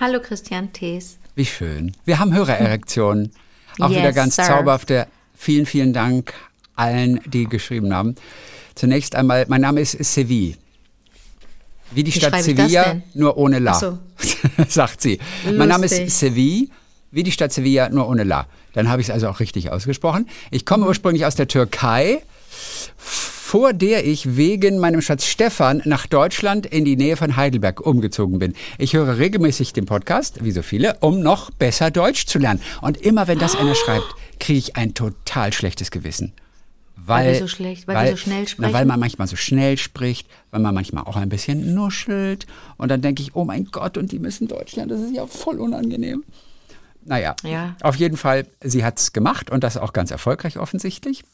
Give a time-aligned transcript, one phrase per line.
[0.00, 1.18] Hallo Christian Thees.
[1.34, 1.92] Wie schön.
[2.06, 3.32] Wir haben Hörererektionen.
[3.78, 4.44] Auch Yes, wieder ganz sir.
[4.44, 5.06] zauberhafte.
[5.36, 6.32] Vielen, vielen Dank
[6.74, 8.14] allen, die geschrieben haben.
[8.74, 10.54] Zunächst einmal, mein Name ist Seville.
[11.90, 13.98] Wie die Wie Stadt Sevilla, nur ohne La, Ach so.
[14.68, 15.18] sagt sie.
[15.44, 16.14] Mein Name ist Lustig.
[16.14, 16.68] Seville,
[17.10, 18.46] wie die Stadt Sevilla, nur ohne La.
[18.72, 20.30] Dann habe ich es also auch richtig ausgesprochen.
[20.50, 22.22] Ich komme ursprünglich aus der Türkei,
[23.50, 28.38] vor der ich wegen meinem Schatz Stefan nach Deutschland in die Nähe von Heidelberg umgezogen
[28.38, 28.54] bin.
[28.78, 32.60] Ich höre regelmäßig den Podcast, wie so viele, um noch besser Deutsch zu lernen.
[32.80, 34.06] Und immer wenn das einer schreibt,
[34.38, 36.32] kriege ich ein total schlechtes Gewissen.
[36.94, 38.72] Weil, Weil wir so schlecht- weil wir so schnell Na, sprechen?
[38.72, 42.46] weil man manchmal so schnell spricht, weil man manchmal auch ein bisschen nuschelt.
[42.76, 45.26] Und dann denke ich, oh mein Gott, und die müssen Deutsch lernen, das ist ja
[45.26, 46.22] voll unangenehm.
[47.04, 47.74] Naja, Ja.
[47.82, 51.24] auf jeden Fall, sie hat es gemacht und das auch ganz erfolgreich offensichtlich.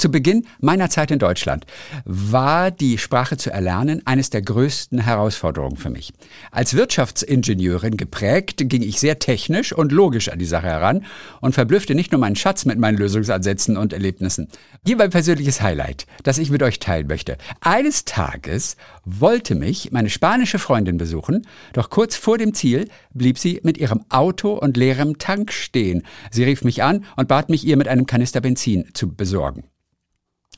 [0.00, 1.66] Zu Beginn meiner Zeit in Deutschland
[2.06, 6.14] war die Sprache zu erlernen eines der größten Herausforderungen für mich.
[6.50, 11.04] Als Wirtschaftsingenieurin geprägt, ging ich sehr technisch und logisch an die Sache heran
[11.42, 14.48] und verblüffte nicht nur meinen Schatz mit meinen Lösungsansätzen und Erlebnissen.
[14.86, 17.36] Hier mein persönliches Highlight, das ich mit euch teilen möchte.
[17.60, 23.60] Eines Tages wollte mich meine spanische Freundin besuchen, doch kurz vor dem Ziel blieb sie
[23.64, 26.04] mit ihrem Auto und leerem Tank stehen.
[26.30, 29.64] Sie rief mich an und bat mich, ihr mit einem Kanister Benzin zu besorgen.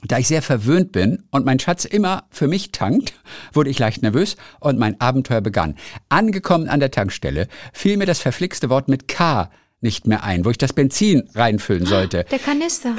[0.08, 3.14] Da ich sehr verwöhnt bin und mein Schatz immer für mich tankt,
[3.52, 5.76] wurde ich leicht nervös und mein Abenteuer begann.
[6.08, 9.50] Angekommen an der Tankstelle fiel mir das verflixte Wort mit K
[9.80, 12.24] nicht mehr ein, wo ich das Benzin reinfüllen sollte.
[12.30, 12.94] Der Kanister.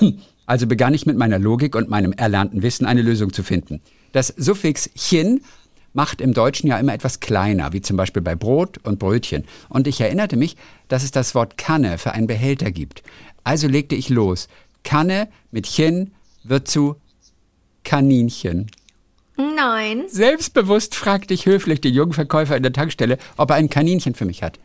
[0.48, 3.82] Also begann ich mit meiner Logik und meinem erlernten Wissen eine Lösung zu finden.
[4.12, 5.42] Das Suffix chin
[5.92, 9.44] macht im Deutschen ja immer etwas kleiner, wie zum Beispiel bei Brot und Brötchen.
[9.68, 10.56] Und ich erinnerte mich,
[10.88, 13.02] dass es das Wort Kanne für einen Behälter gibt.
[13.44, 14.48] Also legte ich los.
[14.84, 16.12] Kanne mit Chin
[16.44, 16.96] wird zu
[17.84, 18.70] Kaninchen.
[19.36, 20.04] Nein.
[20.08, 24.24] Selbstbewusst fragte ich höflich den jungen Verkäufer in der Tankstelle, ob er ein Kaninchen für
[24.24, 24.58] mich hat.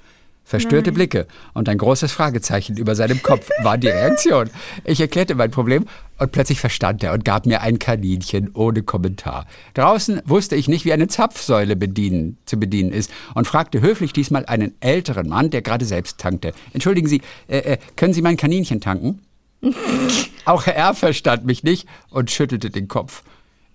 [0.45, 4.49] Verstörte Blicke und ein großes Fragezeichen über seinem Kopf war die Reaktion.
[4.83, 5.85] Ich erklärte mein Problem
[6.19, 9.47] und plötzlich verstand er und gab mir ein Kaninchen ohne Kommentar.
[9.73, 14.45] Draußen wusste ich nicht, wie eine Zapfsäule bedienen, zu bedienen ist und fragte höflich diesmal
[14.45, 16.51] einen älteren Mann, der gerade selbst tankte.
[16.73, 19.21] Entschuldigen Sie, äh, äh, können Sie mein Kaninchen tanken?
[20.45, 23.23] Auch er verstand mich nicht und schüttelte den Kopf.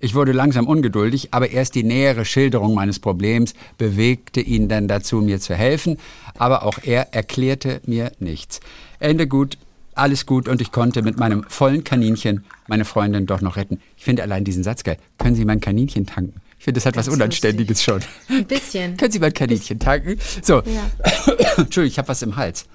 [0.01, 5.17] Ich wurde langsam ungeduldig, aber erst die nähere Schilderung meines Problems bewegte ihn dann dazu,
[5.17, 5.99] mir zu helfen,
[6.37, 8.61] aber auch er erklärte mir nichts.
[9.01, 9.59] Ende gut,
[9.95, 13.81] alles gut und ich konnte mit meinem vollen Kaninchen meine Freundin doch noch retten.
[13.97, 14.99] Ich finde allein diesen Satz geil.
[15.19, 16.41] Können Sie mein Kaninchen tanken?
[16.59, 18.01] Ich finde, das hat was Ganz Unanständiges schon.
[18.29, 18.97] Ein bisschen.
[18.97, 20.19] Können Sie mein Kaninchen tanken?
[20.43, 20.63] So,
[21.57, 22.67] Entschuldigung, ich habe was im Hals.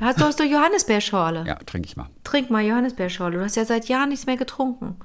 [0.00, 1.44] Hast du hast du Johannisbeerschorle?
[1.46, 2.08] Ja, trinke ich mal.
[2.24, 3.38] Trink mal Johannisbeerschorle.
[3.38, 4.96] Du hast ja seit Jahren nichts mehr getrunken.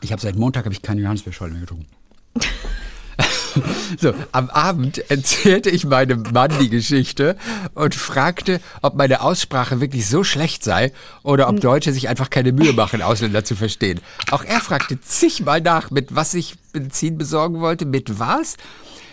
[0.00, 1.86] Ich habe seit Montag habe ich keine Johannisbeerschorle mehr getrunken.
[4.00, 7.36] so, am Abend erzählte ich meinem Mann die Geschichte
[7.74, 10.92] und fragte, ob meine Aussprache wirklich so schlecht sei
[11.22, 14.00] oder ob Deutsche sich einfach keine Mühe machen, Ausländer zu verstehen.
[14.30, 18.56] Auch er fragte zigmal nach, mit was ich Benzin besorgen wollte, mit was?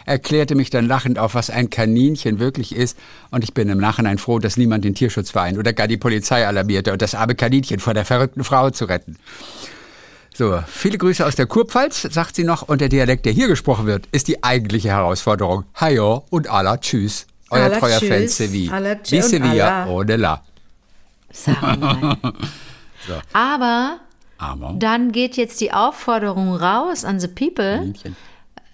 [0.10, 2.98] Erklärte mich dann lachend auf, was ein Kaninchen wirklich ist.
[3.32, 6.92] Und ich bin im Nachhinein froh, dass niemand den Tierschutzverein oder gar die Polizei alarmierte
[6.92, 9.18] und das arme Kaninchen vor der verrückten Frau zu retten.
[10.34, 13.86] So, viele Grüße aus der Kurpfalz, sagt sie noch, und der Dialekt, der hier gesprochen
[13.86, 15.66] wird, ist die eigentliche Herausforderung.
[15.76, 17.28] Hajo und Allah, tschüss.
[17.50, 18.38] Euer Allah, treuer Fan tschüss.
[18.38, 18.74] Sevilla.
[18.74, 20.44] Allah, tschüss Wie Sevilla ohne La.
[21.32, 22.18] Sag mal.
[23.34, 24.00] Aber
[24.38, 27.94] Aber dann geht jetzt die Aufforderung raus an the people,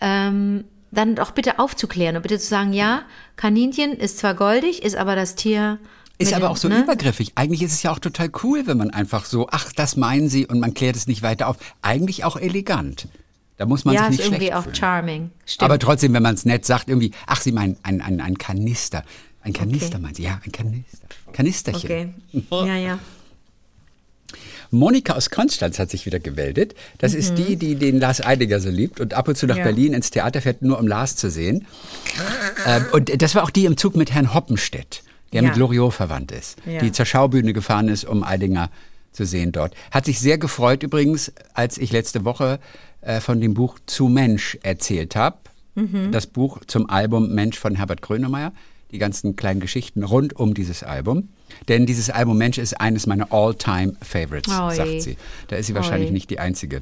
[0.01, 3.03] ähm, dann doch bitte aufzuklären und bitte zu sagen, ja,
[3.35, 5.77] Kaninchen ist zwar goldig, ist aber das Tier.
[6.17, 6.81] Ist aber auch so ne?
[6.83, 7.33] übergriffig.
[7.35, 10.47] Eigentlich ist es ja auch total cool, wenn man einfach so, ach, das meinen sie
[10.47, 11.57] und man klärt es nicht weiter auf.
[11.81, 13.07] Eigentlich auch elegant.
[13.57, 14.75] Da muss man Ja, sich ist nicht irgendwie schlecht auch fühlen.
[14.75, 15.31] charming.
[15.45, 15.63] Stimmt.
[15.63, 19.03] Aber trotzdem, wenn man es nett sagt, irgendwie, ach, Sie meinen ein, ein, ein Kanister.
[19.41, 19.99] Ein Kanister Okay.
[20.01, 21.07] meinen Sie, ja, ein Kanister.
[21.33, 22.15] Kanisterchen.
[22.33, 22.67] okay.
[22.67, 22.99] Ja, ja.
[24.71, 26.75] Monika aus Konstanz hat sich wieder gemeldet.
[26.97, 29.59] Das ist die, die den Lars Eidinger so liebt und ab und zu nach Mhm.
[29.59, 29.65] Ja.
[29.65, 31.65] Berlin ins Theater fährt, nur um Lars zu sehen.
[32.65, 35.03] ähm, und das war auch die im Zug mit Herrn Hoppenstedt,
[35.33, 35.49] der Ja.
[35.49, 36.79] mit Loriot verwandt ist, Ja.
[36.79, 38.69] die zur Schaubühne gefahren ist, um Eidinger
[39.11, 39.73] zu sehen dort.
[39.91, 42.59] Hat sich sehr gefreut übrigens, als ich letzte Woche
[43.01, 45.37] äh, von dem Buch Zu Mensch erzählt habe.
[45.75, 46.11] Mhm.
[46.11, 48.51] Das Buch zum Album Mensch von Herbert Grönemeyer.
[48.91, 51.29] Die ganzen kleinen Geschichten rund um dieses Album.
[51.67, 55.17] Denn dieses Album Mensch ist eines meiner All-Time-Favorites, sagt sie.
[55.47, 56.13] Da ist sie wahrscheinlich Oi.
[56.13, 56.81] nicht die Einzige.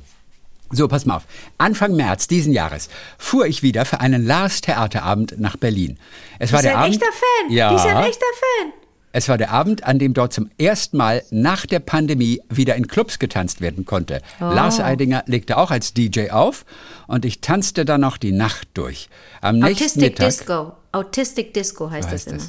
[0.72, 1.24] So, pass mal auf.
[1.58, 6.00] Anfang März diesen Jahres fuhr ich wieder für einen Lars-Theaterabend nach Berlin.
[6.40, 7.52] Es war ist der ein Abend, echter Fan.
[7.52, 7.70] Ja.
[7.70, 8.74] Die ist ein echter Fan.
[9.16, 12.88] Es war der Abend, an dem dort zum ersten Mal nach der Pandemie wieder in
[12.88, 14.24] Clubs getanzt werden konnte.
[14.42, 14.46] Oh.
[14.46, 16.66] Lars Eidinger legte auch als DJ auf
[17.06, 19.10] und ich tanzte dann noch die Nacht durch.
[19.42, 20.72] Am nächsten Autistic Mittag, Disco.
[20.94, 22.42] Autistic Disco heißt, heißt das immer.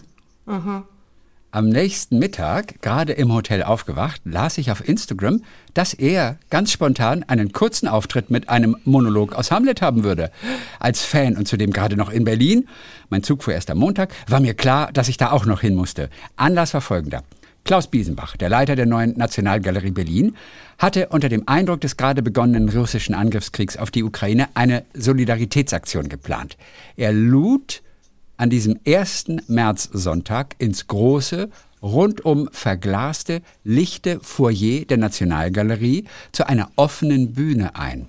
[0.46, 0.82] das.
[1.50, 5.42] Am nächsten Mittag, gerade im Hotel aufgewacht, las ich auf Instagram,
[5.72, 10.32] dass er ganz spontan einen kurzen Auftritt mit einem Monolog aus Hamlet haben würde.
[10.80, 12.68] Als Fan und zudem gerade noch in Berlin,
[13.08, 15.76] mein Zug fuhr erst am Montag, war mir klar, dass ich da auch noch hin
[15.76, 16.10] musste.
[16.34, 17.22] Anlass war folgender.
[17.64, 20.36] Klaus Biesenbach, der Leiter der neuen Nationalgalerie Berlin,
[20.78, 26.58] hatte unter dem Eindruck des gerade begonnenen russischen Angriffskriegs auf die Ukraine eine Solidaritätsaktion geplant.
[26.96, 27.83] Er lud
[28.36, 31.48] an diesem ersten Märzsonntag ins große,
[31.82, 38.08] rundum verglaste, lichte Foyer der Nationalgalerie zu einer offenen Bühne ein.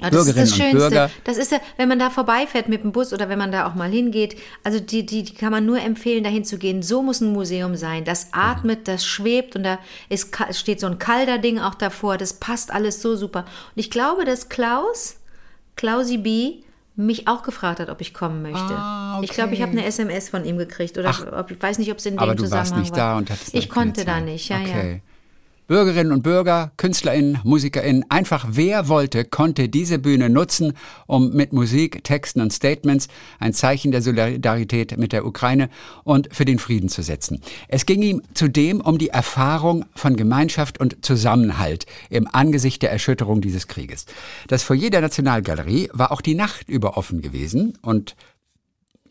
[0.00, 0.78] Ja, das ist Bürgerinnen das und Schönste.
[0.78, 1.10] Bürger.
[1.24, 3.74] Das ist ja, wenn man da vorbeifährt mit dem Bus oder wenn man da auch
[3.74, 4.36] mal hingeht.
[4.62, 6.82] Also die, die, die kann man nur empfehlen, dahin zu gehen.
[6.82, 8.04] So muss ein Museum sein.
[8.04, 9.78] Das atmet, das schwebt und da
[10.10, 12.18] ist, steht so ein kalter Ding auch davor.
[12.18, 13.40] Das passt alles so super.
[13.74, 15.16] Und ich glaube, dass Klaus,
[15.76, 16.58] Klausi B.,
[16.96, 18.58] mich auch gefragt hat, ob ich kommen möchte.
[18.58, 19.80] Ah, Ich glaube, ich habe okay.
[19.80, 22.34] eine SMS von ihm gekriegt oder ob, ich weiß nicht, ob es in dem Aber
[22.34, 22.98] du Zusammenhang warst nicht war.
[23.12, 24.98] da und hattest Ich konnte da nicht, ja, ja.
[25.66, 30.74] Bürgerinnen und Bürger, KünstlerInnen, MusikerInnen, einfach wer wollte, konnte diese Bühne nutzen,
[31.06, 33.08] um mit Musik, Texten und Statements
[33.40, 35.68] ein Zeichen der Solidarität mit der Ukraine
[36.04, 37.40] und für den Frieden zu setzen.
[37.66, 43.40] Es ging ihm zudem um die Erfahrung von Gemeinschaft und Zusammenhalt im Angesicht der Erschütterung
[43.40, 44.06] dieses Krieges.
[44.46, 48.14] Das Foyer der Nationalgalerie war auch die Nacht über offen gewesen und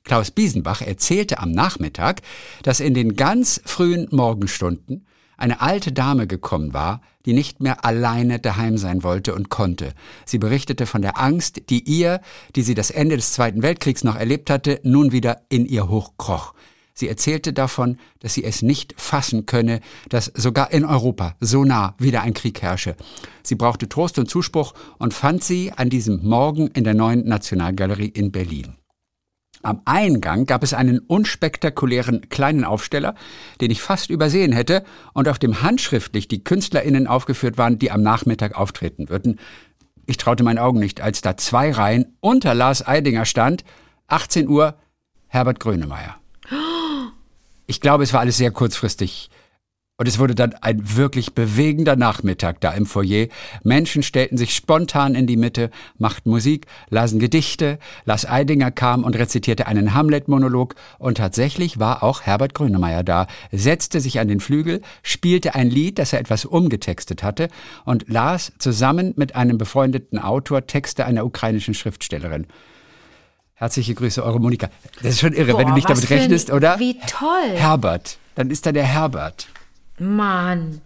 [0.05, 2.21] Klaus Biesenbach erzählte am Nachmittag,
[2.61, 5.05] dass in den ganz frühen Morgenstunden
[5.37, 9.93] eine alte Dame gekommen war, die nicht mehr alleine daheim sein wollte und konnte.
[10.25, 12.21] Sie berichtete von der Angst, die ihr,
[12.55, 16.53] die sie das Ende des Zweiten Weltkriegs noch erlebt hatte, nun wieder in ihr hochkroch.
[16.97, 21.93] Sie erzählte davon, dass sie es nicht fassen könne, dass sogar in Europa so nah
[21.97, 22.95] wieder ein Krieg herrsche.
[23.43, 28.07] Sie brauchte Trost und Zuspruch und fand sie an diesem Morgen in der neuen Nationalgalerie
[28.07, 28.75] in Berlin.
[29.65, 33.15] Am Eingang gab es einen unspektakulären kleinen Aufsteller,
[33.61, 34.83] den ich fast übersehen hätte
[35.13, 39.39] und auf dem handschriftlich die KünstlerInnen aufgeführt waren, die am Nachmittag auftreten würden.
[40.05, 43.63] Ich traute meinen Augen nicht, als da zwei Reihen unter Lars Eidinger stand,
[44.07, 44.75] 18 Uhr,
[45.25, 46.15] Herbert Grönemeyer.
[47.65, 49.31] Ich glaube, es war alles sehr kurzfristig.
[49.97, 53.27] Und es wurde dann ein wirklich bewegender Nachmittag da im Foyer.
[53.63, 57.79] Menschen stellten sich spontan in die Mitte, machten Musik, lasen Gedichte.
[58.03, 60.75] Lars Eidinger kam und rezitierte einen Hamlet-Monolog.
[60.99, 65.97] Und tatsächlich war auch Herbert Grönemeyer da, setzte sich an den Flügel, spielte ein Lied,
[65.97, 67.47] das er etwas umgetextet hatte
[67.85, 72.47] und las zusammen mit einem befreundeten Autor Texte einer ukrainischen Schriftstellerin.
[73.53, 74.67] Herzliche Grüße, eure Monika.
[75.01, 76.77] Das ist schon irre, wenn du Boah, nicht damit für ein- rechnest, oder?
[76.79, 77.51] wie toll.
[77.55, 78.17] Herbert.
[78.35, 79.47] Dann ist da der Herbert.
[79.99, 80.81] Mann.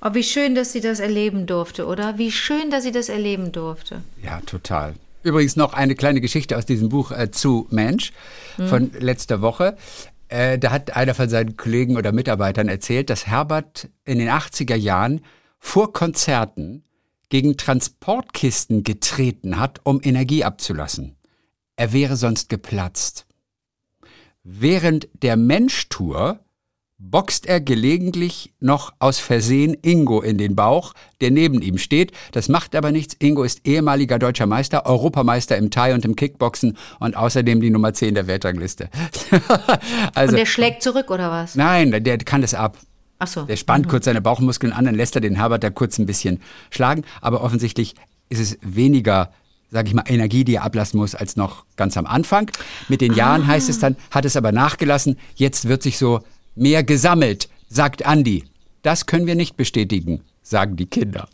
[0.00, 2.18] Oh, wie schön, dass sie das erleben durfte, oder?
[2.18, 4.02] Wie schön, dass sie das erleben durfte.
[4.22, 4.94] Ja, total.
[5.24, 8.12] Übrigens noch eine kleine Geschichte aus diesem Buch äh, zu Mensch
[8.56, 9.76] von letzter Woche.
[10.28, 14.76] Äh, da hat einer von seinen Kollegen oder Mitarbeitern erzählt, dass Herbert in den 80er
[14.76, 15.22] Jahren
[15.58, 16.84] vor Konzerten
[17.30, 21.16] gegen Transportkisten getreten hat, um Energie abzulassen.
[21.76, 23.26] Er wäre sonst geplatzt.
[24.42, 26.40] Während der Mensch-Tour
[26.98, 32.12] boxt er gelegentlich noch aus Versehen Ingo in den Bauch, der neben ihm steht.
[32.32, 33.14] Das macht aber nichts.
[33.20, 37.94] Ingo ist ehemaliger deutscher Meister, Europameister im Thai und im Kickboxen und außerdem die Nummer
[37.94, 38.90] 10 der Weltrangliste.
[40.14, 41.54] also, Und der schlägt zurück, oder was?
[41.54, 42.76] nein, der kann das ab.
[43.20, 43.42] Ach so.
[43.42, 46.40] Der spannt kurz seine Bauchmuskeln an, dann lässt er den Herbert da kurz ein bisschen
[46.70, 47.04] schlagen.
[47.20, 47.94] Aber offensichtlich
[48.28, 49.32] ist es weniger,
[49.70, 52.50] sage ich mal, Energie, die er ablassen muss, als noch ganz am Anfang.
[52.88, 55.18] Mit den Jahren heißt es dann, hat es aber nachgelassen.
[55.34, 56.20] Jetzt wird sich so
[56.58, 58.44] mehr gesammelt, sagt Andi.
[58.82, 61.28] Das können wir nicht bestätigen, sagen die Kinder.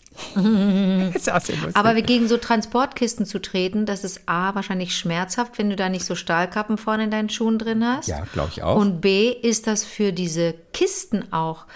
[1.15, 1.77] ist auch sehr lustig.
[1.77, 6.05] Aber gegen so Transportkisten zu treten, das ist A, wahrscheinlich schmerzhaft, wenn du da nicht
[6.05, 8.09] so Stahlkappen vorne in deinen Schuhen drin hast.
[8.09, 8.77] ja, glaube ich auch.
[8.77, 11.67] Und B, ist das für diese Kisten auch,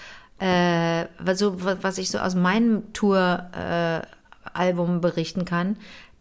[0.40, 4.06] äh, also, wa- was ich so aus meinem Tour-Album äh,
[4.54, 5.76] Album berichten kann,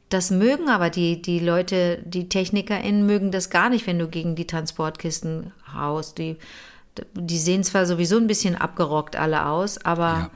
[0.10, 4.36] das mögen aber die, die Leute, die TechnikerInnen mögen das gar nicht, wenn du gegen
[4.36, 6.18] die Transportkisten haust.
[6.18, 6.36] Die,
[7.14, 10.30] die sehen zwar sowieso ein bisschen abgerockt alle aus, aber Ja.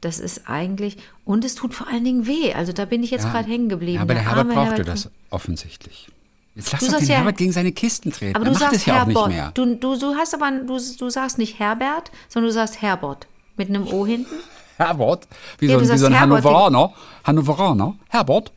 [0.00, 2.52] das ist eigentlich, und es tut vor allen Dingen weh.
[2.54, 3.32] Also da bin ich jetzt Ja.
[3.32, 3.96] gerade hängen geblieben.
[3.96, 6.08] Ja, aber der Herbert brauchte Herbert- das offensichtlich.
[6.56, 8.36] Jetzt lass Du doch den ja- Herbert gegen seine Kisten treten.
[8.36, 9.26] Aber er du sagst es ja Herbert.
[9.28, 9.50] nicht mehr.
[9.54, 13.26] Du, du, du hast aber, du, du sagst nicht Herbert, sondern du sagst Herbert.
[13.56, 14.34] Mit einem O hinten.
[14.76, 15.26] Herbert?
[15.58, 16.92] Wie Ja, so, ein- wie so ein Herbert, Hannoveraner.
[17.24, 17.94] Hannoveraner?
[18.08, 18.52] Herbert?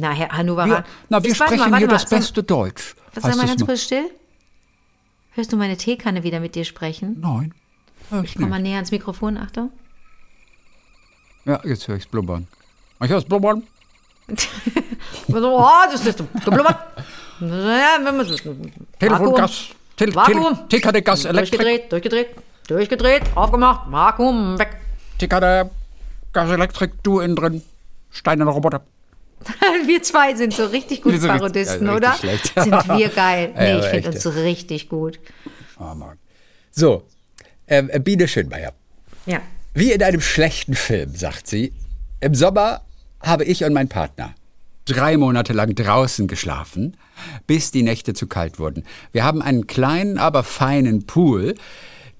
[0.00, 0.66] Na, Herr Hannover.
[0.66, 2.16] Wir, na, wir sprechen mal, hier warte das mal.
[2.18, 2.94] beste Deutsch.
[3.14, 4.10] Was, sag mal ganz kurz still.
[5.36, 7.18] Hörst du meine Teekanne wieder mit dir sprechen?
[7.20, 7.52] Nein.
[8.24, 9.70] Ich Komm mal näher ans Mikrofon, Achtung.
[11.44, 12.46] Ja, jetzt höre ich's blubbern.
[13.02, 13.62] Ich höre es blubbern.
[15.28, 16.78] oh, das ist geblubbert.
[17.40, 18.26] Ja, wenn man-
[18.98, 19.34] Telefon,
[20.14, 20.68] Vakuum.
[20.70, 21.60] Tickerte, Gas, Elektrik.
[21.60, 22.28] Durchgedreht, durchgedreht,
[22.66, 24.78] durchgedreht, aufgemacht, Vakuum, weg.
[25.18, 25.70] Tickerte,
[26.32, 27.62] Gas, Elektrik, du innen drin.
[28.10, 28.80] Steinerner Roboter.
[29.86, 32.14] Wir zwei sind so richtig gute richtig- Parodisten, ja, oder?
[32.14, 33.52] Sind wir geil.
[33.54, 35.18] Ja, Nee, aber ich finde uns richtig gut.
[35.78, 36.18] Oh Mann.
[36.70, 37.04] So,
[37.68, 38.72] ähm, Biene Schönmeier.
[39.26, 39.40] Ja.
[39.74, 41.72] Wie in einem schlechten Film, sagt sie.
[42.20, 42.82] Im Sommer
[43.20, 44.34] habe ich und mein Partner
[44.86, 46.96] drei Monate lang draußen geschlafen,
[47.46, 48.84] bis die Nächte zu kalt wurden.
[49.12, 51.56] Wir haben einen kleinen, aber feinen Pool.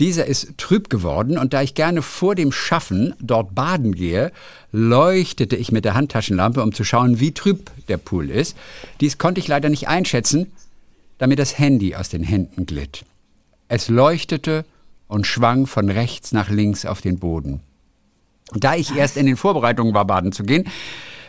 [0.01, 4.31] Dieser ist trüb geworden und da ich gerne vor dem Schaffen dort baden gehe,
[4.77, 8.57] leuchtete ich mit der Handtaschenlampe, um zu schauen, wie trüb der Pool ist.
[9.01, 10.53] Dies konnte ich leider nicht einschätzen,
[11.17, 13.07] da mir das Handy aus den Händen glitt.
[13.69, 14.67] Es leuchtete
[15.09, 17.61] und schwang von rechts nach links auf den Boden.
[18.53, 20.69] Da ich erst in den Vorbereitungen war, baden zu gehen,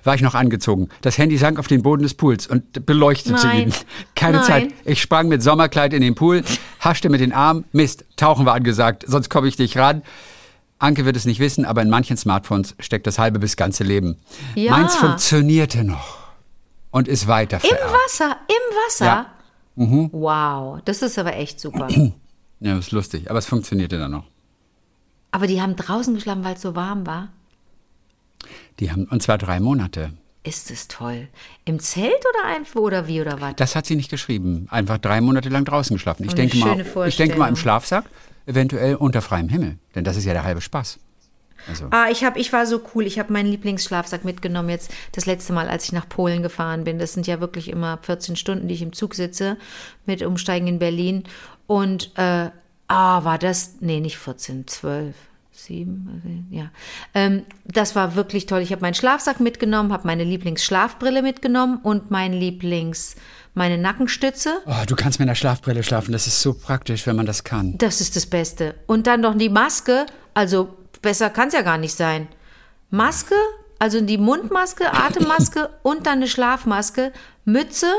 [0.04, 0.90] war ich noch angezogen.
[1.02, 3.68] Das Handy sank auf den Boden des Pools und beleuchtete Nein.
[3.70, 3.74] ihn.
[4.14, 4.46] Keine Nein.
[4.46, 4.74] Zeit.
[4.84, 6.44] Ich sprang mit Sommerkleid in den Pool,
[6.82, 7.64] haschte mit den Armen.
[7.72, 10.02] Mist, tauchen war angesagt, sonst komme ich nicht ran.
[10.80, 14.18] Anke wird es nicht wissen, aber in manchen Smartphones steckt das halbe bis ganze Leben.
[14.56, 14.72] Ja.
[14.72, 16.20] Meins funktionierte noch
[16.92, 17.70] und ist weiter Im.
[17.72, 19.06] Wasser, im Wasser.
[19.06, 19.26] Ja.
[19.76, 20.10] Mhm.
[20.12, 21.88] Wow, das ist aber echt super.
[22.60, 24.24] Ja, das ist lustig, aber es funktionierte dann noch.
[25.30, 27.28] aber die haben draußen geschlafen, weil es so warm war.
[28.80, 30.14] Die haben, und zwar drei Monate.
[30.44, 31.28] Ist es toll.
[31.66, 33.56] Im Zelt oder einfach oder wie oder was?
[33.58, 34.66] Das hat sie nicht geschrieben.
[34.72, 36.24] Einfach drei Monate lang draußen geschlafen.
[36.24, 37.56] Ich, Oh, denke mal, ich denke mal im.
[37.56, 38.06] Schlafsack,
[38.48, 39.78] eventuell unter freiem Himmel.
[39.94, 41.00] Denn das ist ja der halbe Spaß.
[41.68, 43.06] Also, Ah, ich, hab, ich war so cool.
[43.06, 46.98] Ich habe meinen Lieblingsschlafsack mitgenommen jetzt das letzte Mal, als ich nach Polen gefahren bin.
[46.98, 49.58] Das sind ja wirklich immer 14 Stunden, die ich im Zug sitze
[50.06, 51.24] mit Umsteigen in Berlin.
[51.68, 52.50] Und äh,
[52.88, 55.16] ah, war das, nee, nicht 14, 12.
[55.52, 56.70] Sieben, ja.
[57.16, 58.62] Ähm, das war wirklich toll.
[58.62, 63.16] Ich habe meinen Schlafsack mitgenommen, habe meine Lieblingsschlafbrille mitgenommen und mein Lieblings,
[63.58, 64.62] meine Nackenstütze.
[64.66, 66.12] oh, du kannst mit einer Schlafbrille schlafen.
[66.12, 67.78] Das ist so praktisch, wenn man das kann.
[67.78, 68.76] Das ist das Beste.
[68.86, 70.06] Und dann noch die Maske.
[70.34, 72.28] Also besser kann es ja gar nicht sein.
[72.90, 73.36] Maske,
[73.80, 77.12] also die Mundmaske, Atemmaske und dann eine Schlafmaske,
[77.46, 77.92] Mütze,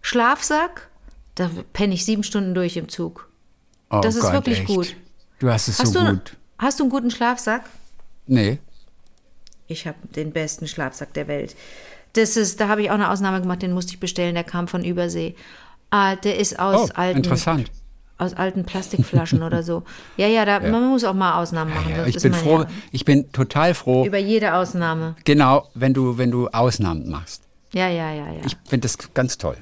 [0.00, 0.88] Schlafsack.
[1.34, 3.28] Da penne ich sieben Stunden durch im Zug.
[3.90, 4.66] Oh Das ist Gott, wirklich echt.
[4.68, 4.96] gut.
[5.38, 6.36] Du hast es Hast, so du, gut.
[6.58, 7.64] hast du einen guten Schlafsack?
[8.26, 8.58] Nee.
[9.66, 11.54] Ich habe den besten Schlafsack der Welt.
[12.16, 14.68] Das ist, da habe ich auch eine Ausnahme gemacht, den musste ich bestellen, der kam
[14.68, 15.34] von Übersee.
[15.90, 17.70] Ah, der ist aus Oh, alten interessant.
[18.18, 19.82] aus alten Plastikflaschen oder so.
[20.16, 21.90] Ja, ja, da, man muss auch mal Ausnahmen machen.
[21.90, 22.66] Ja, das ich bin froh, ja.
[22.90, 25.14] ich bin total froh, Über jede Ausnahme.
[25.24, 27.42] genau, wenn du, wenn du Ausnahmen machst.
[27.72, 28.40] Ja, ja, ja, ja.
[28.46, 29.56] Ich finde das ganz toll.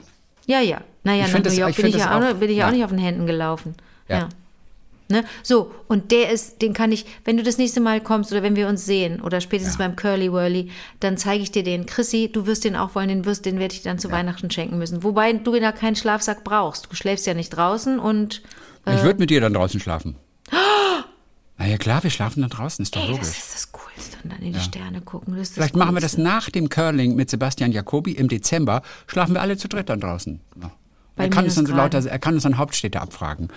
[0.47, 0.81] ja, ja.
[1.03, 2.67] Naja, Ich nach New das- York ich bin ich, ja das auch, bin ich ja.
[2.69, 3.75] auch nicht auf den Händen gelaufen.
[4.09, 4.29] Ja.
[5.15, 5.21] Ja.
[5.23, 5.27] Ne?
[5.43, 8.57] So, und der ist, den kann ich, wenn du das nächste Mal kommst oder wenn
[8.57, 11.87] wir uns sehen oder spätestens beim Curly Whirly, dann zeige ich dir den.
[11.87, 14.51] Chrissy, du wirst den auch wollen, den wirst, den werde ich dir dann zu Weihnachten
[14.51, 15.03] schenken müssen.
[15.03, 16.91] Wobei du da keinen Schlafsack brauchst.
[16.91, 18.43] Du schläfst ja nicht draußen und
[18.87, 20.17] Ich würde mit dir dann draußen schlafen.
[21.57, 23.39] Na ja, klar, wir schlafen dann draußen, ist doch ey, das logisch.
[23.39, 24.17] ist das Coolste.
[24.25, 25.37] Und dann in die Sterne gucken.
[25.37, 26.23] Das Vielleicht das machen wir das Coolste.
[26.29, 28.83] nach dem Curling mit Sebastian Jacobi im Dezember.
[29.07, 30.41] Schlafen wir alle zu dritt dann draußen.
[30.61, 30.71] Ja.
[31.17, 33.49] Bei Er kann, uns dann so lauter, er kann uns dann Hauptstädte abfragen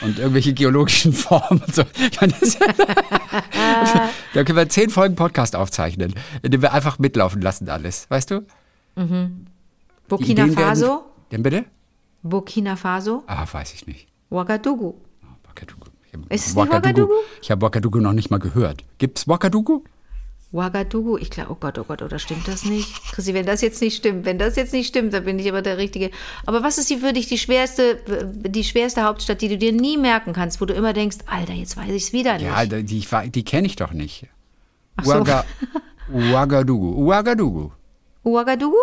[0.00, 1.82] und irgendwelche geologischen Formen und so.
[2.20, 2.56] Meine, das,
[4.34, 8.06] da können wir zehn Folgen Podcast aufzeichnen, indem wir einfach mitlaufen lassen alles.
[8.10, 8.46] Weißt du?
[8.96, 9.28] Die
[10.08, 11.04] Burkina Ideen werden- Faso?
[11.32, 11.64] Denn bitte?
[12.22, 13.24] Burkina Faso?
[13.26, 14.06] Ah, weiß ich nicht.
[14.30, 15.00] Ouagadougou.
[15.46, 15.86] Ouagadougou.
[16.06, 17.12] Ich hab es nicht Ouagadougou?
[17.42, 18.84] Ich habe Ouagadougou noch nicht mal gehört.
[18.98, 19.84] Gibt's Ouagadougou?
[20.52, 22.92] Ouagadougou, ich glaube, oh Gott, oh Gott, oder stimmt das nicht?
[23.12, 25.62] Chrissy, wenn das jetzt nicht stimmt, wenn das jetzt nicht stimmt, dann bin ich aber
[25.62, 26.10] der Richtige.
[26.44, 28.00] Aber was ist die für dich die schwerste,
[28.32, 31.76] die schwerste Hauptstadt, die du dir nie merken kannst, wo du immer denkst, Alter, jetzt
[31.76, 32.46] weiß ich es wieder nicht.
[32.46, 34.26] Ja, die, die, die kenne ich doch nicht.
[34.96, 35.12] Ach so.
[35.12, 35.44] Ouaga,
[36.12, 36.96] Ouagadougou.
[36.96, 37.72] Ouagadougou.
[38.24, 38.82] Ouagadougou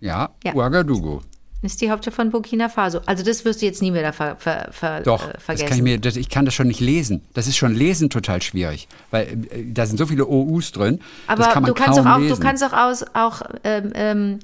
[0.00, 0.54] Ja, Ja.
[0.54, 1.22] Ouagadougou.
[1.62, 3.00] Ist die Hauptstadt von Burkina Faso.
[3.06, 5.68] Also das wirst du jetzt nie mehr ver, ver, ver, Doch, äh, das vergessen.
[5.68, 7.22] kann ich, mir, das, ich kann das schon nicht lesen.
[7.34, 11.00] Das ist schon lesen total schwierig, weil äh, da sind so viele OUs drin.
[11.26, 14.38] Aber das kann du kannst doch auch, du kannst auch aus auch ähm, ähm,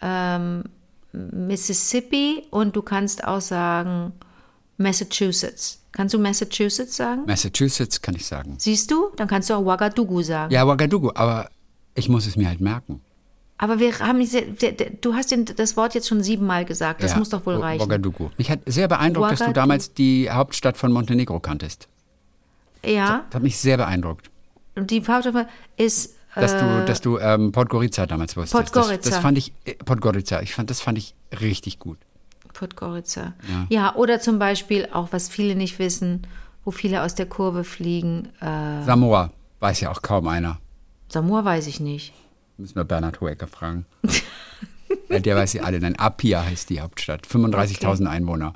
[0.00, 0.64] ähm,
[1.12, 4.12] Mississippi und du kannst auch sagen
[4.78, 5.80] Massachusetts.
[5.92, 7.22] Kannst du Massachusetts sagen?
[7.26, 8.56] Massachusetts kann ich sagen.
[8.58, 9.08] Siehst du?
[9.16, 10.52] Dann kannst du auch Ouagadougou sagen.
[10.52, 11.48] Ja, Ouagadougou, aber
[11.94, 13.00] ich muss es mir halt merken.
[13.58, 14.42] Aber wir haben nicht sehr,
[15.00, 17.02] du hast das Wort jetzt schon siebenmal gesagt.
[17.02, 17.80] Das Ja, muss doch wohl Wo- reichen.
[17.82, 18.30] Ouagadougou.
[18.36, 19.60] Mich hat sehr beeindruckt, dass du Ouagadougou.
[19.62, 21.88] damals die Hauptstadt von Montenegro kanntest.
[22.84, 24.30] Ja, Das hat mich sehr beeindruckt.
[24.74, 26.14] und die Hauptstadt ist.
[26.34, 28.54] Dass äh, du, dass du ähm, Podgorica damals wusstest.
[28.54, 29.08] Das, Podgorica.
[29.08, 31.96] das fand ich, äh, Podgorica, ich fand, das fand ich richtig gut.
[32.52, 33.32] Podgorica.
[33.70, 33.94] Ja.
[33.96, 36.26] oder zum Beispiel auch, was viele nicht wissen,
[36.64, 38.28] wo viele aus der Kurve fliegen.
[38.40, 40.58] Äh, Samoa, weiß ja auch kaum einer.
[41.08, 42.12] Samoa weiß ich nicht.
[42.58, 43.84] Müssen wir Bernhard Hoeker fragen.
[45.10, 45.78] ja, der weiß sie alle.
[45.80, 47.26] Nein, Apia heißt die Hauptstadt.
[47.26, 48.54] 35.000 Einwohner.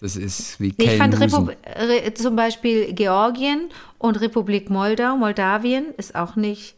[0.00, 1.20] Das ist wie ich fand.
[1.20, 3.68] Repub Re zum Beispiel Georgien
[3.98, 6.74] und Republik Moldau, Moldawien ist auch nicht.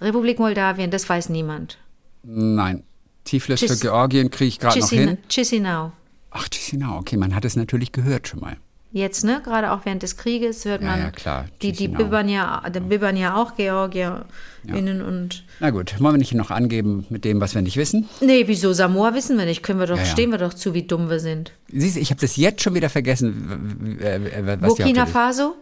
[0.00, 1.78] Republik Moldawien, das weiß niemand.
[2.22, 2.84] Nein.
[3.24, 5.18] Tiflis für Georgien kriege ich gerade noch hin.
[5.28, 5.92] Chisinau.
[6.30, 8.56] Ach, Chisinau, okay, man hat es natürlich gehört schon mal.
[8.94, 9.40] Jetzt, ne?
[9.42, 10.98] Gerade auch während des Krieges hört Ja, man.
[11.00, 11.98] ja, klar, Die, die Chisinau.
[11.98, 15.44] bibbern ja, die bibbern ja auch Georgierinnen und.
[15.60, 18.06] Na gut, wollen wir nicht noch angeben mit dem, was wir nicht wissen?
[18.20, 18.74] Nee, wieso?
[18.74, 19.62] Samoa wissen wir nicht.
[19.62, 20.08] Können wir doch, Ja, ja.
[20.10, 21.52] stehen wir doch zu, wie dumm wir sind.
[21.72, 24.20] Siehst du, ich habe das jetzt schon wieder vergessen, äh,
[24.60, 25.06] was die Burkina.
[25.06, 25.54] Faso?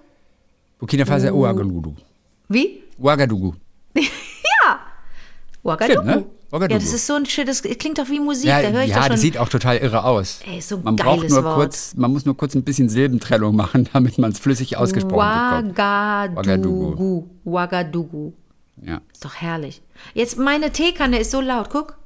[0.80, 1.94] Burkina Faso, Ouagadougou.
[2.48, 2.82] Wie?
[2.98, 3.54] Ouagadougou.
[5.62, 6.02] Ouagadougou.
[6.02, 6.24] Stimmt, ne?
[6.52, 6.72] Ouagadougou.
[6.74, 8.90] Ja, das ist so ein schönes, das klingt doch wie Musik, Ja, da höre ich
[8.90, 9.12] ja doch schon.
[9.12, 10.40] das sieht auch total irre aus.
[10.46, 11.54] Ey, so ein man braucht geiles nur Wort.
[11.56, 15.78] kurz, man muss nur kurz ein bisschen Silbentrennung machen, damit man es flüssig ausgesprochen bekommt.
[15.78, 17.30] Ouagadougou.
[17.44, 18.32] Ouagadougou.
[18.84, 19.00] Ja.
[19.12, 19.82] Ist doch herrlich.
[20.14, 21.96] Jetzt, meine Teekanne ist so laut, guck.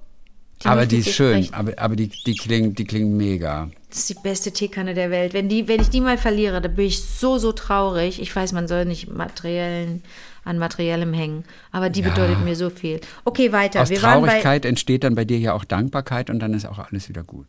[0.65, 1.55] Aber möchte die ist schön, sprechen.
[1.55, 3.69] aber, aber die, die, klingen, die klingen mega.
[3.89, 5.35] Das ist die beste Teekanne der Welt.
[5.35, 8.21] Wenn, die, wenn ich die mal verliere, dann bin ich so, so traurig.
[8.21, 10.03] Ich weiß, man soll nicht materiellen,
[10.45, 11.45] an Materiellem hängen.
[11.73, 12.11] Aber die Ja.
[12.11, 13.01] bedeutet mir so viel.
[13.25, 13.83] Okay, weiter.
[13.83, 13.99] Aus Wir.
[13.99, 17.47] Traurigkeit entsteht dann bei dir ja auch Dankbarkeit und dann ist auch alles wieder gut.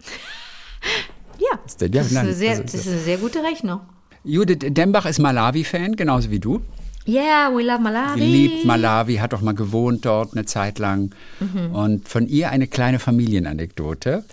[1.38, 1.92] Ja, denn?
[1.92, 3.80] Ja, das, ist nein, eine sehr, also- das ist eine sehr gute Rechnung.
[4.24, 6.60] Judith Dembach ist Malawi-Fan, genauso wie du.
[7.06, 8.18] Yeah, we love Malawi.
[8.20, 11.14] Sie liebt Malawi, hat auch mal gewohnt dort eine Zeit lang.
[11.38, 11.72] Mhm.
[11.72, 14.24] Und von ihr eine kleine Familienanekdote.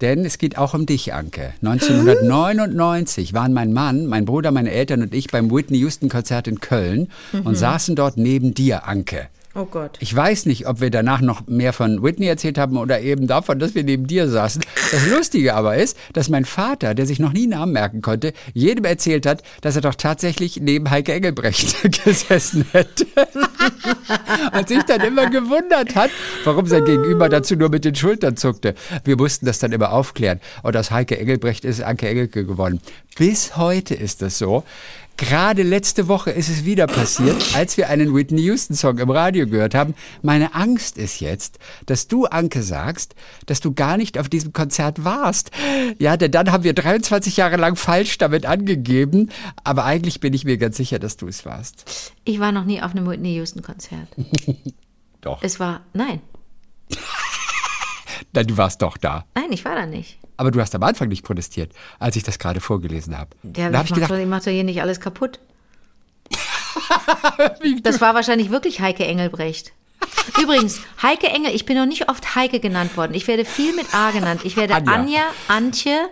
[0.00, 1.54] Denn es geht auch um dich, Anke.
[1.62, 6.60] 1999 waren mein Mann, mein Bruder, meine Eltern und ich beim Whitney Houston Konzert in
[6.60, 7.08] Köln
[7.44, 9.28] und saßen dort neben dir, Anke.
[9.58, 9.96] Oh Gott.
[10.00, 13.58] Ich weiß nicht, ob wir danach noch mehr von Whitney erzählt haben oder eben davon,
[13.58, 14.62] dass wir neben dir saßen.
[14.90, 18.84] Das Lustige aber ist, dass mein Vater, der sich noch nie Namen merken konnte, jedem
[18.84, 23.06] erzählt hat, dass er doch tatsächlich neben Heike Engelbrecht gesessen hätte.
[24.58, 26.10] Und sich dann immer gewundert hat,
[26.44, 28.74] warum sein Gegenüber dazu nur mit den Schultern zuckte.
[29.04, 30.40] Wir mussten das dann immer aufklären.
[30.64, 32.80] Und aus Heike Engelbrecht ist Anke Engelke geworden.
[33.16, 34.64] Bis heute ist das so.
[35.16, 39.46] Gerade letzte Woche ist es wieder passiert, als wir einen Whitney Houston Song im Radio
[39.46, 39.94] gehört haben.
[40.22, 43.14] Meine Angst ist jetzt, dass du, Anke, sagst,
[43.46, 45.50] dass du gar nicht auf diesem Konzert warst.
[45.98, 49.30] Ja, denn dann haben wir 23 Jahre lang falsch damit angegeben.
[49.64, 52.12] Aber eigentlich bin ich mir ganz sicher, dass du es warst.
[52.24, 54.08] Ich war noch nie auf einem Whitney Houston Konzert.
[55.22, 55.42] Doch.
[55.42, 56.20] Es war, nein,
[58.32, 59.24] Nein, du warst doch da.
[59.34, 60.18] nein, ich war da nicht.
[60.36, 63.30] Aber du hast am Anfang nicht protestiert, als ich das gerade vorgelesen habe.
[63.56, 65.38] Ja, da habe ich, ich gedacht, doch, ich mach doch hier nicht alles kaputt.
[67.82, 69.72] Das war wahrscheinlich wirklich Heike Engelbrecht.
[70.40, 73.14] Übrigens, Heike Engel, ich bin noch nicht oft Heike genannt worden.
[73.14, 74.42] Ich werde viel mit A genannt.
[74.44, 74.92] Ich werde Anja.
[74.92, 76.08] Anja, Antje,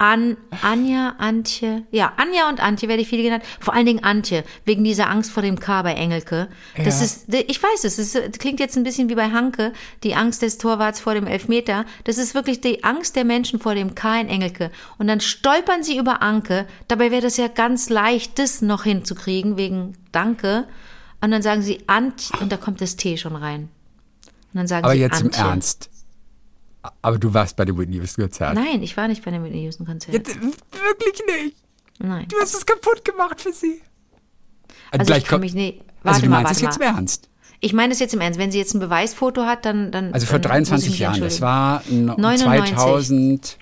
[0.00, 1.82] An, Anja, Antje.
[1.90, 3.44] Ja, Anja und Antje werde ich viel genannt.
[3.60, 6.48] Vor allen Dingen Antje, wegen dieser Angst vor dem K bei Engelke.
[6.74, 7.04] Das Ja.
[7.04, 10.56] ist, ich weiß, es das klingt jetzt ein bisschen wie bei Hanke, die Angst des
[10.56, 11.84] Torwarts vor dem Elfmeter.
[12.04, 14.70] Das ist wirklich die Angst der Menschen vor dem K in Engelke.
[14.96, 16.66] Und dann stolpern sie über Anke.
[16.88, 20.64] Dabei wäre das ja ganz leicht, das noch hinzukriegen, wegen Danke.
[21.20, 23.68] Und dann sagen sie Antje, und da kommt das T schon rein.
[24.24, 25.44] Und dann sagen aber sie jetzt im Antje.
[25.44, 25.90] Ernst.
[27.02, 28.54] Aber du warst bei dem Whitney Houston Konzert.
[28.54, 30.14] Nein, ich war nicht bei dem Whitney Houston Konzert.
[30.14, 31.56] Jetzt, wirklich nicht.
[31.98, 32.26] Nein.
[32.28, 33.82] Du hast es kaputt gemacht für sie.
[34.90, 35.80] Also Gleich ich kann mich nicht.
[35.80, 36.90] Also Warte du mal, meinst es warte jetzt mal.
[36.90, 37.28] im Ernst?
[37.60, 38.38] Ich meine es jetzt im Ernst.
[38.38, 39.92] Wenn sie jetzt ein Beweisfoto hat, dann.
[39.92, 41.20] dann Also vor dann muss ich 23 mich Jahren.
[41.20, 42.74] Das war no- 99.
[42.74, 43.58] 2000.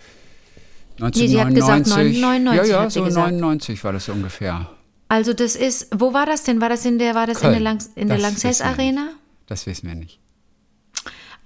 [1.01, 2.21] Nee, sie hat gesagt 1999.
[2.21, 3.33] 99 Ja, ja, so gesagt.
[3.33, 4.69] 99 war das ungefähr.
[5.09, 6.61] Also das ist, wo war das denn?
[6.61, 7.63] War das in der, war das in der, Köln.
[7.65, 8.61] Lanx, in der Lanxess.
[8.61, 9.11] Arena?
[9.47, 10.21] Das wissen wir nicht.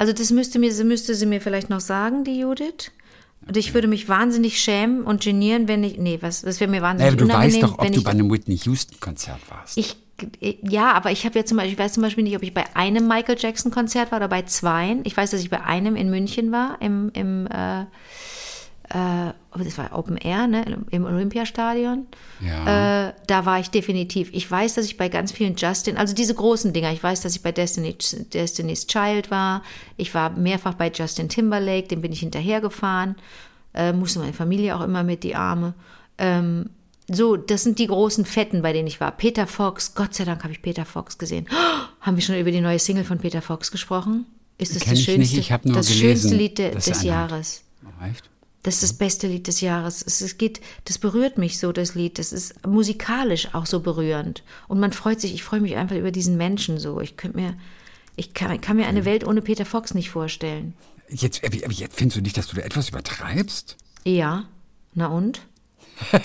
[0.02, 2.90] Also das müsste, mir, müsste sie mir vielleicht noch sagen, die Judith.
[3.46, 6.80] Und ich würde mich wahnsinnig schämen und genieren, wenn ich, nee, was, das wäre mir
[6.80, 9.38] Naja, wahnsinnig du unangenehm, weißt doch, ob wenn du ich, bei einem Whitney Houston Konzert
[9.48, 9.78] warst.
[9.78, 9.96] ich,
[10.40, 12.64] ja, aber ich habe ja zum Beispiel, ich weiß zum Beispiel nicht, ob ich bei
[12.74, 15.02] einem Michael Jackson Konzert war oder bei zweien.
[15.04, 17.84] Ich weiß, dass ich bei einem in München war, im, im äh,
[18.92, 22.06] äh, das war Open Air, ne, im Olympiastadion.
[22.40, 23.08] Ja.
[23.08, 24.30] Äh, da war ich definitiv.
[24.32, 27.34] Ich weiß, dass ich bei ganz vielen Justin, also diese großen Dinger, ich weiß, dass
[27.34, 27.96] ich bei Destiny,
[28.32, 29.62] Destiny's Child war.
[29.96, 33.16] Ich war mehrfach bei Justin Timberlake, dem bin ich hinterhergefahren.
[33.74, 35.72] Äh, musste meine Familie auch immer mit, die Arme.
[36.18, 36.68] Ähm,
[37.10, 39.10] so, das sind die großen Fetten, bei denen ich war.
[39.12, 41.46] Peter Fox, Gott sei Dank habe ich Peter Fox gesehen.
[41.50, 44.26] Oh, haben wir schon über die neue Single von Peter Fox gesprochen?
[44.58, 47.64] ist das ich schönste, nicht, ich nur das gelesen, schönste Lied de, des Jahres.
[48.08, 48.30] Echt?
[48.62, 50.02] Das ist das beste Lied des Jahres.
[50.06, 52.18] Es, geht, das berührt mich so, das Lied.
[52.18, 54.44] Das ist musikalisch auch so berührend.
[54.68, 57.00] Und man freut sich, ich freue mich einfach über diesen Menschen so.
[57.00, 57.56] Ich könnte mir,
[58.14, 60.74] ich kann, kann mir eine Welt ohne Peter Fox nicht vorstellen.
[61.08, 63.76] Jetzt, jetzt findest du nicht, dass du da etwas übertreibst?
[64.04, 64.44] Ja,
[64.94, 65.40] na und?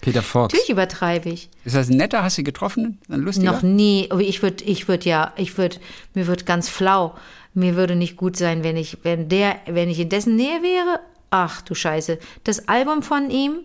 [0.00, 0.52] Peter Fox.
[0.52, 1.48] Natürlich übertreibe ich.
[1.64, 2.22] Ist das ein netter?
[2.22, 2.98] Hast du ihn getroffen?
[3.08, 3.52] Ein lustiger?
[3.52, 4.08] Noch nie.
[4.10, 5.78] Aber ich würde, ich würde ja, ich würde,
[6.14, 7.16] mir wird ganz flau.
[7.56, 11.00] Mir würde nicht gut sein, wenn ich, wenn der, wenn ich in dessen Nähe wäre.
[11.30, 12.18] Ach du Scheiße.
[12.44, 13.60] Das Album von ihm,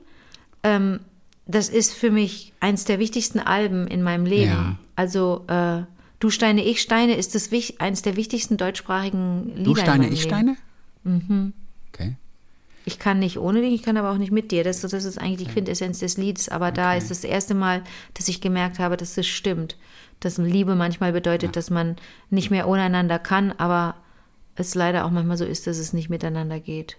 [0.63, 1.01] ähm,
[1.45, 4.51] das ist für mich eins der wichtigsten Alben in meinem Leben.
[4.51, 4.75] Ja.
[4.95, 5.83] Also, äh,
[6.21, 7.49] Du Steine, ich Steine ist das
[7.79, 9.63] eins der wichtigsten deutschsprachigen Lieder.
[9.63, 10.29] Du in Steine, ich Leben.
[10.29, 10.57] Steine?
[11.03, 11.53] Mhm.
[11.91, 12.15] Okay.
[12.85, 14.63] Ich kann nicht ohne dich, ich kann aber auch nicht mit dir.
[14.63, 16.47] Das, das ist eigentlich die Quintessenz des Liedes.
[16.47, 17.81] Aber da ist das erste Mal,
[18.13, 19.77] dass ich gemerkt habe, dass das stimmt.
[20.21, 21.97] Dass Liebe manchmal bedeutet, dass man
[22.29, 23.95] nicht mehr ohne einander kann, aber
[24.55, 26.97] es leider auch manchmal so ist, dass es nicht miteinander geht.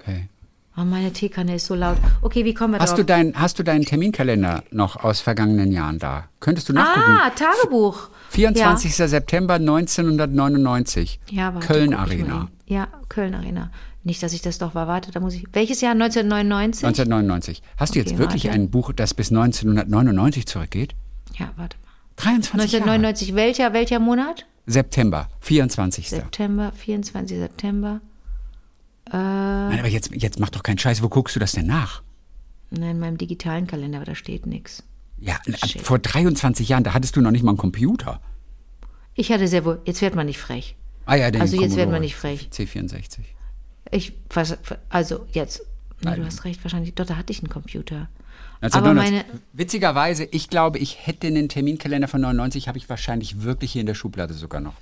[0.00, 0.28] okay.
[0.74, 1.98] Oh, meine Teekanne ist so laut.
[2.22, 3.00] Okay, wie kommen wir Hast drauf?
[3.00, 6.28] du, dein, hast du deinen Terminkalender noch aus vergangenen Jahren da?
[6.40, 7.18] Könntest du nachgucken?
[7.20, 8.08] ah, Tagebuch.
[8.30, 8.94] 24.
[8.94, 11.20] September 1999.
[11.28, 12.48] Ja, ja warte, Köln Arena.
[12.64, 13.70] Ja, Köln Arena.
[14.02, 14.88] Nicht, dass ich das doch war.
[14.88, 15.44] Warte, da muss ich.
[15.52, 15.92] Welches Jahr?
[15.92, 16.86] 1999?
[16.86, 17.62] 1999.
[17.76, 18.54] Hast du jetzt Okay, wirklich warte.
[18.58, 20.94] ein Buch, das bis 1999 zurückgeht?
[21.38, 21.76] ja, warte
[22.24, 22.32] mal.
[22.34, 22.84] 23 Jahre.
[22.90, 24.46] 1999, welcher, welcher Monat?
[24.66, 26.08] September, 24.
[26.08, 27.38] September, 24.
[27.38, 28.00] September.
[29.10, 31.02] Äh, Nein, aber jetzt, jetzt mach doch keinen Scheiß.
[31.02, 32.02] Wo guckst du das denn nach?
[32.70, 34.82] nein, in meinem digitalen Kalender, aber da steht nichts.
[35.18, 35.82] Ja, Shit.
[35.82, 38.20] vor 23 Jahren, da hattest du noch nicht mal einen Computer.
[39.14, 40.74] Ich hatte sehr wohl, jetzt wird man nicht frech.
[41.04, 42.48] Ah ja, den Also jetzt werden Commodore wir nicht frech.
[42.50, 43.20] C64.
[43.90, 44.14] Ich,
[44.88, 45.62] also jetzt,
[46.00, 46.20] Nein.
[46.20, 48.08] du hast recht, wahrscheinlich, doch, da hatte ich einen Computer.
[48.62, 48.80] 1999.
[48.84, 53.72] Aber meine, Witzigerweise, ich glaube, ich hätte einen Terminkalender von 99, habe ich wahrscheinlich wirklich
[53.72, 54.74] hier in der Schublade sogar noch.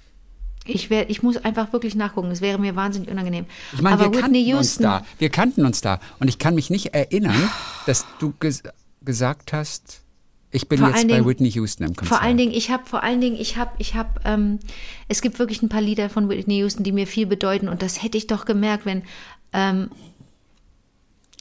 [0.66, 3.46] ich, wär, ich muss einfach wirklich nachgucken, es wäre mir wahnsinnig unangenehm.
[3.72, 5.04] Ich meine, wir kannten uns da.
[5.18, 5.98] Wir kannten uns da.
[6.20, 7.50] Und ich kann mich nicht erinnern,
[7.86, 8.62] dass du ges
[9.02, 10.02] gesagt hast,
[10.52, 12.08] ich bin Vor jetzt bei Dingen- Whitney Houston im Konzert.
[12.08, 14.58] Vor allen Dingen, ich habe, vor allen Dingen, ich habe, ich habe, ähm,
[15.08, 18.02] es gibt wirklich ein paar Lieder von Whitney Houston, die mir viel bedeuten und das
[18.02, 19.02] hätte ich doch gemerkt, wenn
[19.52, 19.90] ähm,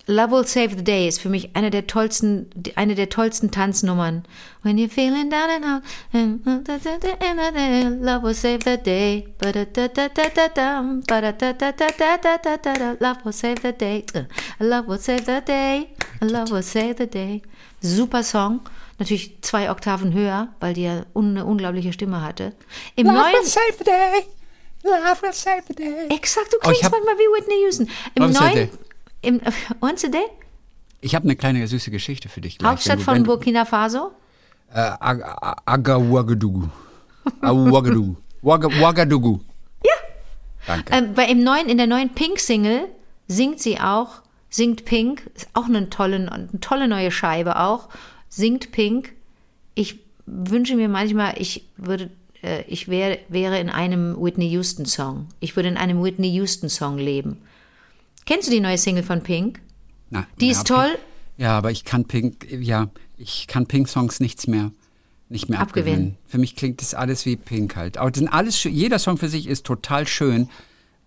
[0.10, 4.24] Love Will Save the Day ist für mich eine der tollsten, eine der tollsten Tanznummern.
[4.64, 5.84] When you're feeling down and out,
[8.02, 9.28] Love Will Save the Day.
[9.40, 9.68] Love
[13.24, 14.04] Will Save the Day.
[14.60, 15.90] Love Will Save the Day.
[16.22, 17.44] Love Will Save the Day.
[17.80, 18.62] Super Song.
[18.98, 22.56] Natürlich zwei Oktaven höher, weil die ja eine unglaubliche Stimme hatte.
[22.96, 24.26] Im Love neuen Will Save the Day.
[24.82, 26.08] Love Will Save the Day.
[26.10, 27.88] Exakt, du klingst oh, manchmal wie Whitney Houston.
[28.16, 28.70] Im neuen
[29.22, 29.42] im,
[29.82, 30.26] once a day?
[31.02, 32.58] Ich habe eine kleine süße Geschichte für dich.
[32.58, 34.12] Gleich, Hauptstadt von Burkina Faso?
[34.74, 36.68] Äh, Ag- Ag- Agawagadugu.
[37.42, 38.16] Ouagadougou.
[38.44, 39.40] Ouaga- Ouagadougou.
[39.84, 39.92] Ja.
[40.68, 40.94] Danke.
[40.94, 42.86] Ähm, bei im neuen, in der neuen Pink-Single
[43.28, 47.90] singt sie auch, singt Pink, ist auch eine tolle, eine tolle neue Scheibe auch,
[48.30, 49.14] singt Pink.
[49.76, 52.10] Ich wünsche mir manchmal, ich würde,
[52.44, 55.28] äh, ich wäre, wäre in einem Whitney Houston Song.
[55.40, 57.38] Ich würde in einem Whitney Houston Song leben.
[58.30, 59.60] Kennst du die neue Single von Pink?
[60.12, 60.98] Na, Die ja, ist Pink- toll.
[61.38, 64.72] Ja, aber ich kann Pink, ja, ich kann Pink-Songs nichts mehr,
[65.30, 65.94] nicht mehr abgewinnen.
[66.00, 66.18] Abgewinnen.
[66.28, 67.98] Für mich klingt das alles wie Pink halt.
[67.98, 70.48] Aber sind alles, jeder Song für sich ist total schön,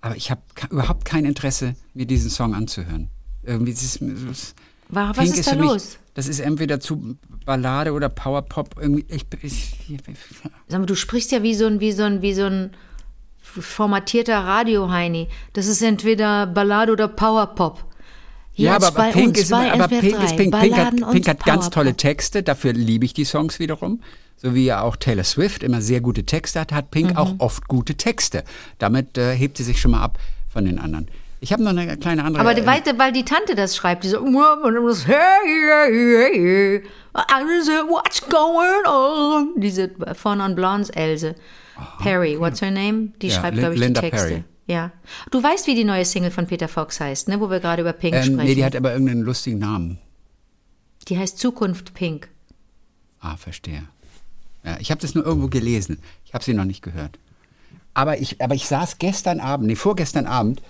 [0.00, 3.08] aber ich habe überhaupt kein Interesse, mir diesen Song anzuhören.
[3.44, 4.54] Irgendwie das ist, das,
[4.88, 5.98] Wa- was Pink ist da für mich, los?
[6.14, 8.74] Das ist entweder zu Ballade oder Powerpop.
[8.80, 9.76] Irgendwie, ich, ich,
[10.66, 12.72] Sag mal, du sprichst ja wie so ein, wie so ein, wie so ein
[13.42, 15.28] formatierter Radio-Heini.
[15.52, 17.84] Das ist entweder Ballade oder Powerpop.
[18.54, 20.58] Ja, aber bei Pink ist aber Pink 3, ist Pink.
[20.58, 24.00] Pink hat, Pink hat ganz tolle Texte, dafür liebe ich die Songs wiederum.
[24.36, 26.90] So wie ja auch Taylor Swift immer sehr gute Texte hat, hat Mhm.
[26.90, 28.44] Pink auch oft gute Texte.
[28.78, 31.08] Damit äh, hebt sie sich schon mal ab von den anderen.
[31.40, 32.40] Ich habe noch eine kleine andere.
[32.40, 36.82] Aber die, äh, weil, weil die Tante das schreibt, die so, hey, hey, hey,
[37.16, 39.60] I said, what's going on?
[39.60, 41.34] Diese von on Blondes Else.
[42.00, 43.08] Perry, what's her name?
[43.20, 44.28] Die Ja, schreibt, glaube ich, Linda die Texte.
[44.28, 44.44] Perry.
[44.66, 44.92] Ja.
[45.30, 47.40] Du weißt, wie die neue Single von Peter Fox heißt, ne?
[47.40, 48.36] wo wir gerade über Pink ähm, sprechen.
[48.44, 49.98] nee, die hat aber irgendeinen lustigen Namen.
[51.08, 52.28] die heißt Zukunft Pink.
[53.20, 53.84] Ah, verstehe.
[54.64, 55.98] Ja, ich habe das nur irgendwo gelesen.
[56.24, 57.18] Ich habe sie noch nicht gehört.
[57.94, 60.62] Aber ich, aber ich saß gestern Abend, nee, vorgestern Abend,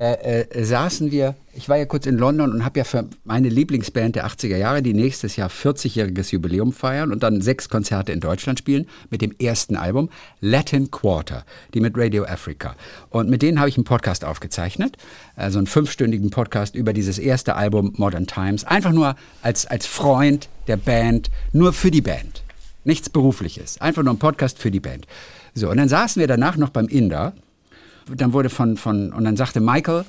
[0.00, 3.48] äh, äh, saßen wir, ich war ja kurz in London und habe ja für meine
[3.48, 8.20] Lieblingsband der 80er Jahre, die nächstes Jahr 40-jähriges Jubiläum feiern und dann sechs Konzerte in
[8.20, 10.08] Deutschland spielen mit dem ersten Album,
[10.40, 12.76] Latin Quarter, die mit Radio Africa.
[13.10, 14.96] Und mit denen habe ich einen Podcast aufgezeichnet,
[15.34, 20.48] also einen fünfstündigen Podcast über dieses erste Album Modern Times, einfach nur als, als Freund
[20.68, 22.44] der Band, nur für die Band.
[22.84, 25.08] Nichts Berufliches, einfach nur ein Podcast für die Band.
[25.54, 27.32] So, und dann saßen wir danach noch beim Inder.
[28.14, 30.04] Dann wurde von, von und dann sagte Michael,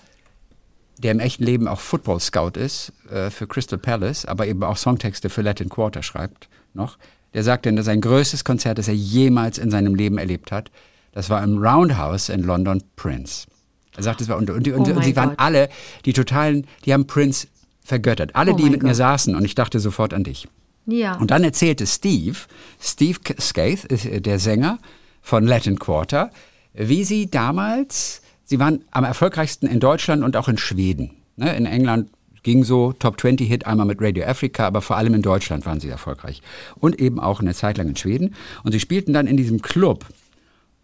[0.97, 4.77] der im echten Leben auch Football Scout ist äh, für Crystal Palace, aber eben auch
[4.77, 6.97] Songtexte für Latin Quarter schreibt noch,
[7.33, 10.71] der sagte, dass sein größtes Konzert, das er jemals in seinem Leben erlebt hat,
[11.11, 13.47] das war im Roundhouse in London Prince.
[13.95, 15.39] Er sagte, es war und, und, und, Oh und sie waren Gott.
[15.39, 15.69] alle
[16.05, 17.47] die totalen, die haben Prince
[17.83, 18.35] vergöttert.
[18.35, 18.97] Alle, Oh die mit mir Gott.
[18.97, 20.47] saßen und ich dachte sofort an dich.
[20.85, 21.15] Ja.
[21.17, 22.37] Und dann erzählte Steve,
[22.79, 24.79] Steve Skaith, ist äh, der Sänger
[25.21, 26.31] von Latin Quarter,
[26.73, 31.11] wie sie damals, sie waren am erfolgreichsten in Deutschland und auch in Schweden.
[31.35, 32.09] Ne, in England
[32.43, 35.79] ging so Top 20 Hit einmal mit Radio Africa, aber vor allem in Deutschland waren
[35.79, 36.41] sie erfolgreich.
[36.79, 38.35] Und eben auch eine Zeit lang in Schweden.
[38.63, 40.05] Und sie spielten dann in diesem Club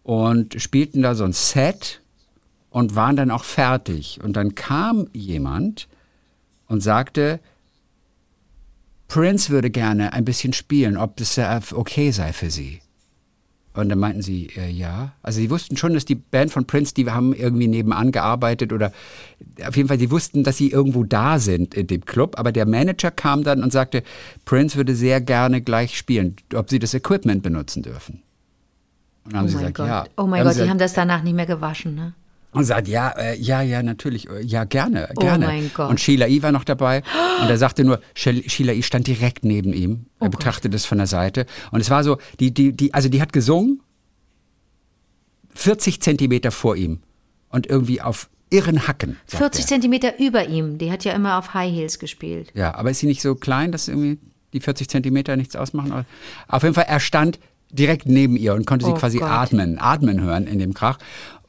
[0.04, 2.02] und spielten da so ein Set
[2.70, 4.20] und waren dann auch fertig.
[4.24, 5.88] Und dann kam jemand
[6.68, 7.40] und sagte,
[9.08, 12.82] Prince würde gerne ein bisschen spielen, ob das äh, okay sei für sie.
[13.76, 15.14] Und dann meinten sie, äh, ja.
[15.22, 18.92] Also sie wussten schon, dass die Band von Prince, die haben irgendwie nebenan gearbeitet oder
[19.66, 22.40] auf jeden Fall, sie wussten, dass sie irgendwo da sind in dem Club.
[22.40, 24.04] Aber der Manager kam dann und sagte,
[24.46, 28.22] Prince würde sehr gerne gleich spielen, ob sie das Equipment benutzen dürfen.
[29.26, 29.88] Und dann haben oh sie gesagt, Gott.
[29.88, 30.06] ja.
[30.16, 32.14] Oh mein Gott, sie die gesagt, haben das danach nicht mehr gewaschen, ne?
[32.56, 35.46] Und sagt, ja, äh, ja, ja, natürlich, äh, ja, gerne, Oh gerne.
[35.48, 35.90] mein Gott.
[35.90, 36.42] Und Sheila E.
[36.42, 37.04] war noch dabei
[37.42, 38.82] und er sagte nur, Sheila E.
[38.82, 40.06] stand direkt neben ihm.
[40.20, 41.46] Er Oh betrachtete das von der Seite.
[41.72, 43.82] Und es war so, die, die, die, also die hat gesungen,
[45.54, 47.00] 40 Zentimeter vor ihm
[47.50, 49.18] und irgendwie auf irren Hacken.
[49.26, 49.68] sagt 40 er.
[49.68, 50.78] Zentimeter über ihm.
[50.78, 52.52] Die hat ja immer auf High Heels gespielt.
[52.54, 54.20] Ja, aber ist sie nicht so klein, dass irgendwie
[54.54, 56.06] die 40 Zentimeter nichts ausmachen?
[56.48, 57.40] Auf jeden Fall, er stand
[57.72, 59.30] direkt neben ihr und konnte sie Oh quasi Gott.
[59.30, 60.98] atmen, atmen hören in dem Krach.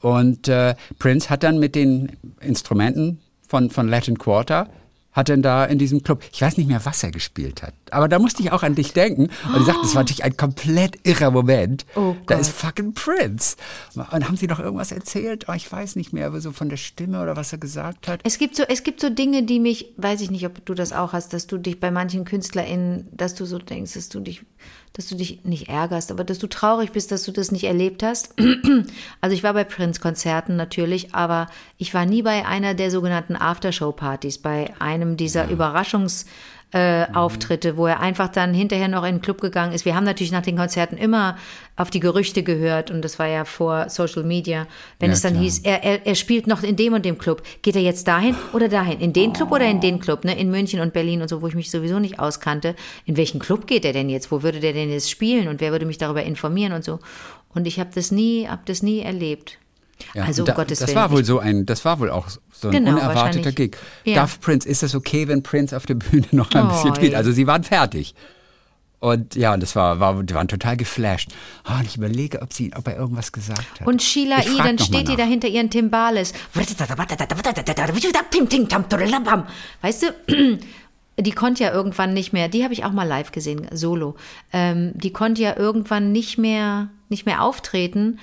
[0.06, 4.68] Und äh, Prince hat dann mit den Instrumenten von, von Latin Quarter,
[5.10, 8.06] hat dann da in diesem Club, ich weiß nicht mehr, was er gespielt hat, aber
[8.06, 9.22] da musste ich auch an dich denken.
[9.22, 11.86] Und ich sagte, das war natürlich ein komplett irrer Moment.
[11.96, 13.56] Oh da ist fucking Prince.
[13.96, 15.46] Und haben sie noch irgendwas erzählt?
[15.48, 18.20] Oh, ich weiß nicht mehr, aber so von der Stimme oder was er gesagt hat.
[18.22, 20.92] Es gibt so, es gibt so Dinge, die mich, weiß ich nicht, ob du das
[20.92, 24.42] auch hast, dass du dich bei manchen KünstlerInnen, dass du so denkst, dass du dich,
[24.96, 28.02] dass du dich nicht ärgerst, aber dass du traurig bist, dass du das nicht erlebt
[28.02, 28.34] hast.
[29.20, 34.38] Also ich war bei Prince-Konzerten natürlich, aber ich war nie bei einer der sogenannten Aftershow-Partys,
[34.38, 36.26] bei einem dieser Überraschungs-
[36.72, 39.84] äh, Auftritte, wo er einfach dann hinterher noch in den Club gegangen ist.
[39.84, 41.36] Wir haben natürlich nach den Konzerten immer
[41.76, 44.66] auf die Gerüchte gehört und das war ja vor Social Media.
[44.98, 45.44] Wenn Ja, es dann klar.
[45.44, 47.42] hieß, er, er, er spielt noch in dem und dem Club.
[47.62, 48.98] Geht er jetzt dahin oder dahin?
[49.00, 50.24] In den Club oder in den Club?
[50.24, 50.36] Ne?
[50.38, 52.74] In München und Berlin und so, wo ich mich sowieso nicht auskannte.
[53.04, 54.32] In welchen Club geht er denn jetzt?
[54.32, 55.48] Wo würde der denn jetzt spielen?
[55.48, 56.98] Und wer würde mich darüber informieren und so?
[57.54, 59.58] Und ich habe das nie, habe das nie erlebt.
[60.14, 60.96] Ja, also um Gottes das Willen.
[60.98, 63.52] war wohl so ein, das war wohl auch so ein Genau, unerwarteter.
[63.52, 63.76] Gig.
[64.04, 64.16] Ja.
[64.16, 67.14] Darf Prince, ist das okay, wenn Prince auf der Bühne noch ein Oh, bisschen spielt?
[67.14, 68.14] Also sie waren fertig.
[68.98, 71.30] Und ja, und das war, war, die waren total geflasht.
[71.64, 73.86] Ah, und ich überlege, ob sie, ob er irgendwas gesagt hat.
[73.86, 76.32] und Sheila E., dann steht die da hinter ihren Timbales.
[79.82, 80.06] Weißt du,
[81.20, 84.16] die konnte ja irgendwann nicht mehr, die habe ich auch mal live gesehen, solo.
[84.52, 88.18] Ähm, die konnte ja irgendwann nicht mehr, nicht mehr auftreten.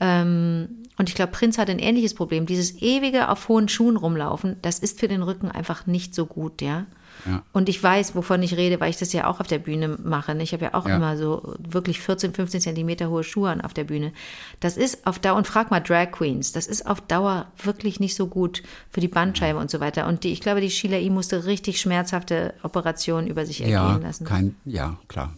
[0.00, 2.46] Ähm, und ich glaube, Prinz hat ein ähnliches Problem.
[2.46, 6.62] Dieses ewige auf hohen Schuhen rumlaufen, das ist für den Rücken einfach nicht so gut,
[6.62, 6.86] ja.
[7.26, 7.42] Ja.
[7.52, 10.34] Und ich weiß, wovon ich rede, weil ich das ja auch auf der Bühne mache.
[10.34, 10.42] ne?
[10.42, 10.96] Ich habe ja auch Ja.
[10.96, 14.12] immer so wirklich 14, 15 Zentimeter hohe Schuhe an auf der Bühne.
[14.60, 18.14] Das ist auf Dauer, und frag mal Drag Queens, das ist auf Dauer wirklich nicht
[18.16, 20.06] so gut für die Bandscheibe und so weiter.
[20.06, 21.08] Und die, ich glaube, die Sheila E.
[21.08, 24.24] musste richtig schmerzhafte Operationen über sich ja, ergehen lassen.
[24.26, 25.32] kein, ja, klar.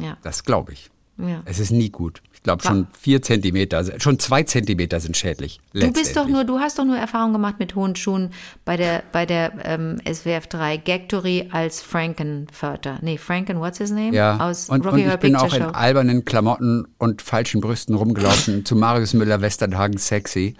[0.00, 0.16] Ja.
[0.22, 0.90] Das glaube ich.
[1.18, 1.42] Ja.
[1.44, 2.22] Es ist nie gut.
[2.48, 5.60] Ich glaube schon vier Zentimeter, schon zwei Zentimeter sind schädlich.
[5.74, 8.30] Du bist doch nur, du hast doch nur Erfahrung gemacht mit hohen Schuhen
[8.64, 12.98] bei der, bei der ähm, SWF 3 Gagtory als Frankenfurter.
[13.02, 14.14] Nee, Franken, what's his name?
[14.14, 15.78] Ja, Aus und, Rocky und Horror ich bin auch Picture in Show.
[15.78, 20.54] albernen Klamotten und falschen Brüsten rumgelaufen zu Marius Müller Westernhagen sexy.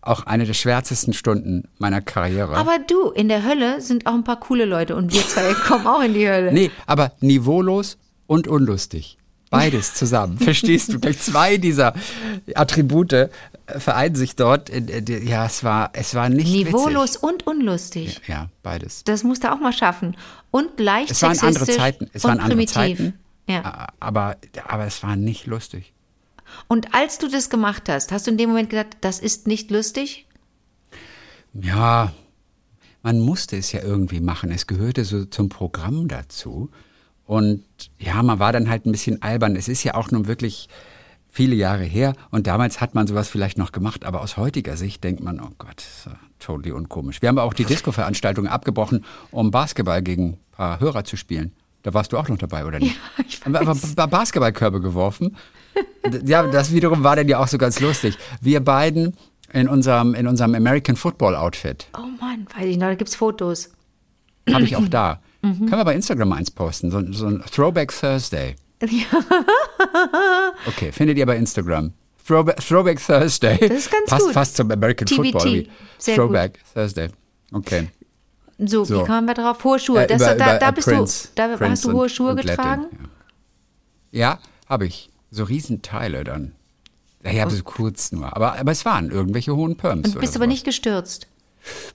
[0.00, 2.56] Auch eine der schwärzesten Stunden meiner Karriere.
[2.56, 5.86] Aber du, in der Hölle sind auch ein paar coole Leute und wir zwei kommen
[5.86, 6.52] auch in die Hölle.
[6.52, 9.18] nee, aber niveaulos und unlustig.
[9.58, 10.38] Beides zusammen.
[10.38, 11.00] Verstehst du?
[11.00, 11.94] Gleich zwei dieser
[12.54, 13.28] Attribute äh,
[13.66, 14.70] vereinen sich dort.
[14.70, 17.22] Ja, es war, es war nicht Niveaulos witzig.
[17.22, 18.20] und unlustig.
[18.26, 19.04] Ja, beides.
[19.04, 20.16] Das musst du auch mal schaffen.
[20.50, 22.08] Und leicht Es waren andere Zeiten.
[22.12, 22.74] Es und waren andere primitiv.
[22.74, 23.18] Zeiten.
[23.48, 23.88] Ja.
[24.00, 25.92] Aber, aber es war nicht lustig.
[26.68, 29.70] Und als du das gemacht hast, hast du in dem Moment gedacht, das ist nicht
[29.70, 30.26] lustig?
[31.52, 32.12] Ja,
[33.02, 34.50] man musste es ja irgendwie machen.
[34.50, 36.70] Es gehörte so zum Programm dazu.
[37.26, 37.64] Und
[37.98, 39.56] ja, man war dann halt ein bisschen albern.
[39.56, 40.68] Es ist ja auch nun wirklich
[41.28, 42.14] viele Jahre her.
[42.30, 44.04] Und damals hat man sowas vielleicht noch gemacht.
[44.04, 47.20] Aber aus heutiger Sicht denkt man, oh Gott, das ist ja totally unkomisch.
[47.22, 51.52] Wir haben auch die Disco-Veranstaltung abgebrochen, um Basketball gegen ein paar Hörer zu spielen.
[51.82, 52.96] Da warst du auch noch dabei, oder nicht?
[53.18, 55.36] Ja, ich Haben wir aber ba- Basketballkörbe geworfen.
[56.24, 58.16] Ja, das wiederum war dann ja auch so ganz lustig.
[58.40, 59.16] Wir beiden
[59.52, 61.86] in unserem, in unserem American Football Outfit.
[61.96, 63.70] Oh Mann, weiß ich noch, da gibt es Fotos.
[64.52, 65.20] Habe ich auch da.
[65.46, 65.58] Mhm.
[65.66, 66.90] Können wir bei Instagram eins posten?
[66.90, 68.56] So, so ein Throwback Thursday.
[70.66, 71.92] Okay, findet ihr bei Instagram.
[72.26, 73.56] Throwback, Throwback Thursday.
[73.68, 74.32] Das ist ganz Passt gut.
[74.34, 75.16] fast zum American TBT.
[75.16, 75.66] Football.
[75.98, 77.08] Sehr Throwback Thursday.
[77.52, 77.88] Okay.
[78.58, 79.02] So, So.
[79.02, 79.62] wie kamen wir drauf?
[79.64, 80.02] Hohe Schuhe.
[80.04, 81.28] Äh, das, über- da über, da äh, bist Prince.
[81.28, 82.86] du, da Prince hast du und- hohe Schuhe und Latin, getragen?
[84.10, 85.10] Ja, ja habe ich.
[85.30, 86.52] So Riesenteile dann.
[87.24, 88.34] Ja, ja, so kurz nur.
[88.36, 90.08] Aber, aber es waren irgendwelche hohen Perms.
[90.14, 90.48] Und bist aber sowas.
[90.48, 91.26] nicht gestürzt.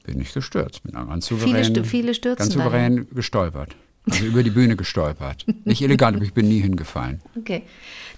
[0.03, 0.83] Bin nicht gestürzt.
[0.83, 1.63] Bin ganz Viele souverän.
[1.75, 3.75] Stü- viele stürzen Ganz souverän gestolpert.
[4.09, 5.45] Also über die Bühne gestolpert.
[5.63, 7.21] Nicht elegant, aber ich bin nie hingefallen.
[7.37, 7.61] Okay.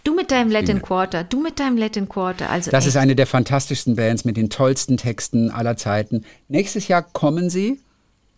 [0.05, 2.49] Du mit deinem Latin Quarter, du mit deinem Latin Quarter.
[2.49, 2.89] Also Das echt.
[2.89, 6.23] ist eine der fantastischsten Bands mit den tollsten Texten aller Zeiten.
[6.47, 7.81] Nächstes Jahr kommen sie,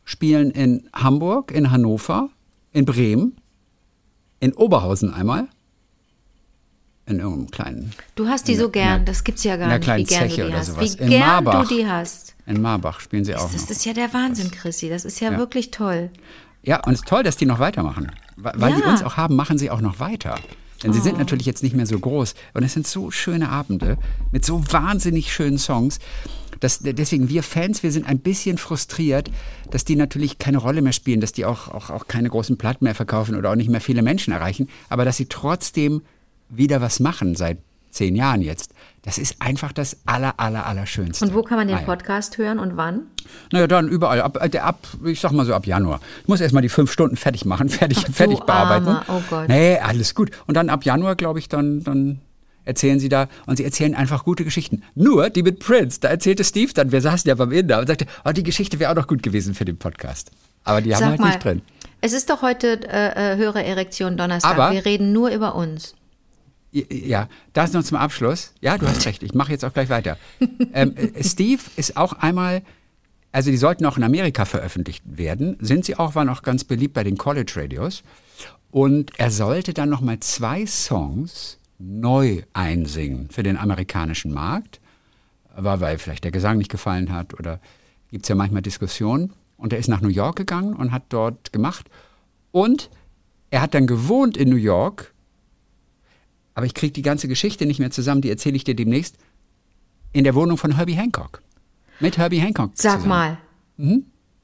[0.06, 2.30] spielen in Hamburg, in Hannover,
[2.73, 3.38] in Bremen,
[4.39, 5.47] in Oberhausen einmal.
[7.08, 9.88] In irgendeinem kleinen, Du hast die so gern, der- das gibt's ja gar in nicht,
[9.97, 10.80] wie gern Zeche du die oder hast.
[10.80, 12.34] Wie gern du die hast.
[12.45, 13.69] In Marbach spielen sie auch Das, noch.
[13.69, 14.89] ist ja der Wahnsinn, Chrissy.
[14.89, 15.38] Das ist ja, Ja.
[15.38, 16.10] wirklich toll.
[16.63, 18.12] Ja, und es ist toll, dass die noch weitermachen.
[18.38, 18.89] Weil weil die Ja.
[18.91, 20.39] uns auch haben, machen sie auch noch weiter.
[20.84, 21.03] Denn sie Oh.
[21.03, 22.36] sind natürlich jetzt nicht mehr so groß.
[22.53, 23.97] Und es sind so schöne Abende
[24.31, 25.99] mit so wahnsinnig schönen Songs.
[26.60, 29.29] Dass, deswegen, wir Fans, wir sind ein bisschen frustriert,
[29.71, 32.86] dass die natürlich keine Rolle mehr spielen, dass die auch, auch, auch keine großen Platten
[32.86, 34.69] mehr verkaufen oder auch nicht mehr viele Menschen erreichen.
[34.89, 36.01] Aber dass sie trotzdem
[36.49, 37.58] wieder was machen seit
[37.89, 38.71] zehn Jahren jetzt.
[39.05, 41.23] Das ist einfach das aller, aller, allerschönste.
[41.25, 41.85] Und wo kann man den Naja.
[41.85, 43.03] Podcast hören und wann?
[43.51, 44.19] Naja, dann überall.
[44.21, 45.99] Ab, äh, ab, ich sag mal so ab Januar.
[46.23, 48.87] Ich muss erstmal die fünf Stunden fertig machen, fertig, Ach, fertig bearbeiten.
[48.87, 49.05] Armer.
[49.07, 49.47] Oh Gott.
[49.47, 50.31] Nee, alles gut.
[50.47, 52.19] Und dann ab Januar, glaube ich, dann, dann
[52.63, 53.27] erzählen sie da.
[53.45, 54.81] Und sie erzählen einfach gute Geschichten.
[54.95, 55.99] Nur die mit Prince.
[55.99, 58.91] Da erzählte Steve dann, wir saßen ja beim Inder und sagte, oh, die Geschichte wäre
[58.91, 60.31] auch noch gut gewesen für den Podcast.
[60.63, 61.61] Aber die haben wir Sag halt mal, nicht drin.
[62.01, 64.51] es ist doch heute äh, äh, höhere Erektion Donnerstag.
[64.57, 65.93] Aber- Wir reden nur über uns.
[66.75, 68.53] Ja, das noch zum Abschluss.
[68.59, 69.23] Ja, du hast recht.
[69.23, 70.17] Ich mache jetzt auch gleich weiter.
[70.73, 72.63] ähm, äh, Steve ist auch einmal,
[73.31, 76.93] also die sollten auch in Amerika veröffentlicht werden, sind sie auch, waren auch ganz beliebt
[76.93, 78.03] bei den College Radios.
[78.71, 84.81] Und er sollte dann noch mal zwei Songs neu einsingen für den amerikanischen Markt,
[85.53, 87.61] aber weil vielleicht der Gesang nicht gefallen hat oder
[88.11, 89.31] gibt es ja manchmal Diskussionen.
[89.55, 91.89] Und er ist nach New York gegangen und hat dort gemacht.
[92.51, 92.89] Und
[93.49, 95.14] er hat dann gewohnt in New York
[96.55, 99.17] aber ich kriege die ganze Geschichte nicht mehr zusammen, die erzähle ich dir demnächst,
[100.13, 101.41] in der Wohnung von Herbie Hancock.
[101.99, 102.71] Mit Herbie Hancock.
[102.75, 103.09] Sag zusammen.
[103.09, 103.37] mal.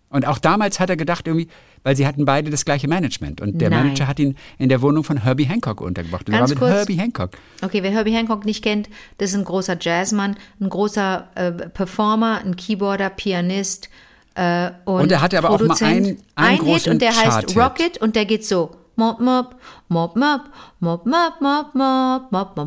[0.09, 1.47] Und auch damals hat er gedacht, irgendwie,
[1.83, 3.39] weil sie hatten beide das gleiche Management.
[3.39, 3.83] Und der Nein.
[3.85, 6.27] Manager hat ihn in der Wohnung von Herbie Hancock untergebracht.
[6.27, 6.71] Und er war Ganz mit kurz.
[6.73, 7.31] Herbie Hancock.
[7.61, 12.41] Okay, wer Herbie Hancock nicht kennt, das ist ein großer Jazzmann, ein großer äh, Performer,
[12.43, 13.89] ein Keyboarder, Pianist
[14.35, 15.91] äh, und, Und er hatte aber auch mal Produzent.
[15.91, 17.55] einen- einen ein Hit großen und der heißt.
[17.57, 18.75] Rocket und der geht so.
[19.01, 19.55] Mop, mop,
[19.89, 22.57] mop, mop, mop, mop, mop, mop, mop, mop, mop,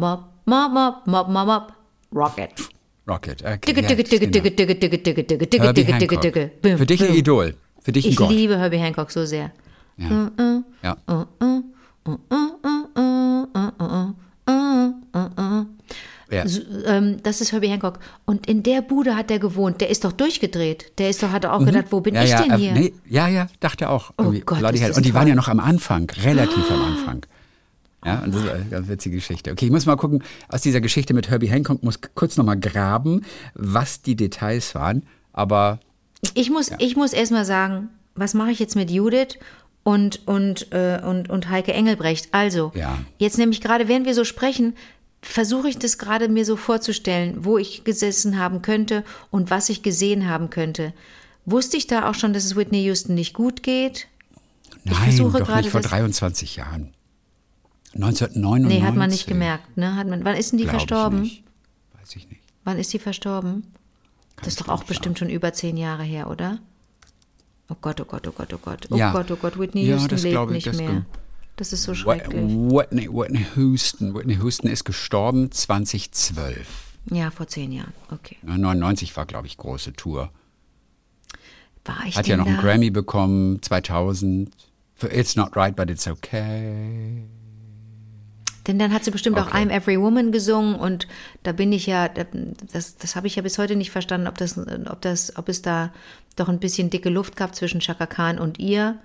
[0.47, 1.73] mop, mop, mop, mop, mop,
[2.12, 2.51] Rocket.
[3.07, 3.44] Rocket.
[3.44, 3.75] Okay,
[6.77, 7.14] Für dich ein.
[7.14, 7.55] Idol.
[7.81, 9.53] Für dich ein Ich liebe Herbie Hancock so sehr.
[9.97, 10.31] Ja.
[10.83, 10.97] ja.
[16.35, 16.49] Ja.
[16.49, 17.99] So, ähm, das ist Herbie Hancock.
[18.25, 19.81] Und in der Bude hat er gewohnt.
[19.81, 20.92] Der ist doch durchgedreht.
[20.99, 22.18] Der ist doch, hat auch gedacht, wo bin Mhm.
[22.18, 22.70] Ja, ich ja, denn äh, hier?
[22.73, 24.12] Oh nee, ja, ja, dachte auch.
[24.18, 24.92] Irgendwie Gott, bloody hell.
[24.92, 25.29] Und die waren toll.
[25.31, 27.27] ja noch am Anfang, relativ am Anfang.
[28.05, 29.51] Ja, und das ist eine ganz witzige Geschichte.
[29.53, 33.23] Okay, ich muss mal gucken, aus dieser Geschichte mit Herbie Hancock muss kurz nochmal graben,
[33.55, 35.05] was die Details waren.
[35.33, 35.81] Aber
[36.35, 39.38] Ich muss, ich muss erst mal sagen, was mache ich jetzt mit Judith
[39.85, 42.29] und, und, äh, und, und Heike Engelbrecht?
[42.33, 42.99] Also, Ja.
[43.18, 44.75] jetzt nämlich gerade, während wir so sprechen,
[45.24, 49.82] versuche ich das gerade mir so vorzustellen, wo ich gesessen haben könnte und was ich
[49.82, 50.92] gesehen haben könnte.
[51.46, 54.06] Wusste ich da auch schon, dass es Whitney Houston nicht gut geht?
[54.84, 56.92] nein, versuche doch gerade nicht vor das- 23 Jahren.
[57.94, 58.80] 1999.
[58.80, 59.94] Nee, hat man nicht gemerkt, ne?
[59.96, 61.22] Hat man, wann ist denn die ich verstorben?
[61.22, 61.44] nicht.
[62.00, 62.40] Weiß ich nicht.
[62.64, 63.64] Wann ist sie verstorben?
[64.37, 66.58] das ist ich doch auch bestimmt schon über zehn Jahre her, oder?
[67.70, 68.88] Oh Gott, oh Gott, oh Gott, oh Gott.
[68.90, 69.12] Oh Ja.
[69.12, 71.04] Gott, oh Gott, Whitney Ja, Houston das lebt glaube ich, nicht mehr.
[71.57, 72.35] Das ist so schrecklich.
[72.35, 74.14] Whitney, Whitney Houston.
[74.14, 76.67] Whitney Houston ist gestorben 2012.
[77.11, 77.92] Ja, vor zehn Jahren.
[78.11, 78.38] Okay.
[78.46, 80.31] Ja, 99 war, glaube ich, große Tour.
[81.85, 82.52] War ich Hat ja noch da?
[82.52, 84.50] einen Grammy bekommen, 2000.
[84.96, 87.25] Für It's Not Right, but It's Okay.
[88.67, 89.59] Denn dann hat sie bestimmt auch Okay.
[89.59, 91.07] I'm Every Woman gesungen und
[91.42, 94.57] da bin ich ja, das, das habe ich ja bis heute nicht verstanden, ob das,
[94.57, 95.92] ob das, ob es da
[96.37, 98.98] doch ein bisschen dicke Luft gab zwischen Chaka Khan und ihr,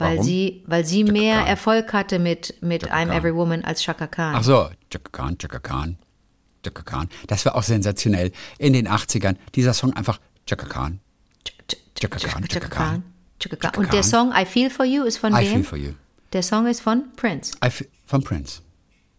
[0.00, 0.24] weil Warum?
[0.26, 1.46] sie, weil sie mehr Khan.
[1.46, 3.16] Erfolg hatte mit, mit Chaka I'm Khan.
[3.16, 4.34] Every Woman als Chaka Khan.
[4.34, 5.96] Ach so, Chaka Khan, Chaka Khan,
[6.64, 7.08] Chaka Khan.
[7.28, 8.32] Das war auch sensationell.
[8.58, 11.00] In den 80ern, dieser Song einfach Chaka Khan.
[12.00, 12.48] Chaka Khan, Chaka Khan.
[12.48, 13.02] Chaka Khan.
[13.38, 14.02] Chaka Und der.
[14.02, 15.46] Song I Feel For You ist von I wem?
[15.52, 15.92] Feel For You.
[16.32, 17.52] Der Song ist von Prince.
[17.64, 18.60] I f- Von Prince.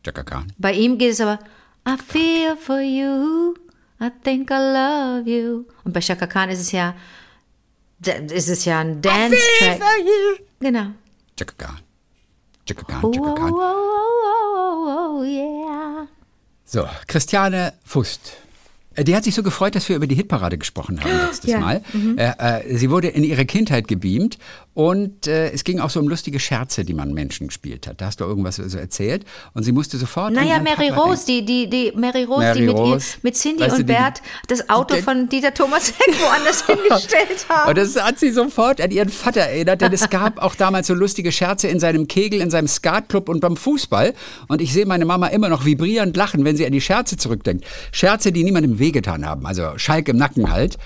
[0.04, 0.52] Chaka Khan.
[0.58, 1.40] Bei ihm geht es aber
[1.88, 3.54] I feel for you,
[4.00, 5.66] I think I love you.
[5.84, 6.96] Und bei Shaka Khan ist es ja,
[8.32, 9.80] ist es ja ein Dance-Track.
[10.62, 10.94] Genau.
[11.36, 11.80] Chaka Khan.
[12.66, 13.52] Chaka Khan, Oh, Chaka oh, Khan.
[13.54, 16.06] oh, oh, oh, oh, yeah.
[16.66, 18.38] So, Christiane Fust.
[18.96, 21.60] Äh, Die hat sich so gefreut, dass wir über die Hitparade gesprochen haben letztes Ja.
[21.60, 21.82] Mal.
[22.18, 22.32] Äh,
[22.72, 24.38] äh, sie wurde in ihre Kindheit gebeamt
[24.74, 28.00] und äh, es ging auch so um lustige Scherze, die man Menschen gespielt hat.
[28.02, 30.34] Da hast du irgendwas so erzählt und sie musste sofort.
[30.34, 33.08] Naja, Mary Papa Rose, die, die, die Mary Rose, Mary die mit, ihr, Rose.
[33.22, 36.66] mit Cindy Weißt du, und die- Bert das Auto die- von Dieter Thomas Heck woanders
[36.66, 37.70] hingestellt haben.
[37.70, 40.94] Und das hat sie sofort an ihren Vater erinnert, denn es gab auch damals so
[40.94, 44.14] lustige Scherze in seinem Kegel, in seinem Skatclub und beim Fußball.
[44.48, 47.66] Und ich sehe meine Mama immer noch vibrierend lachen, wenn sie an die Scherze zurückdenkt.
[47.92, 49.46] Scherze, die niemandem wehgetan haben.
[49.46, 50.78] Also Schalk im Nacken halt.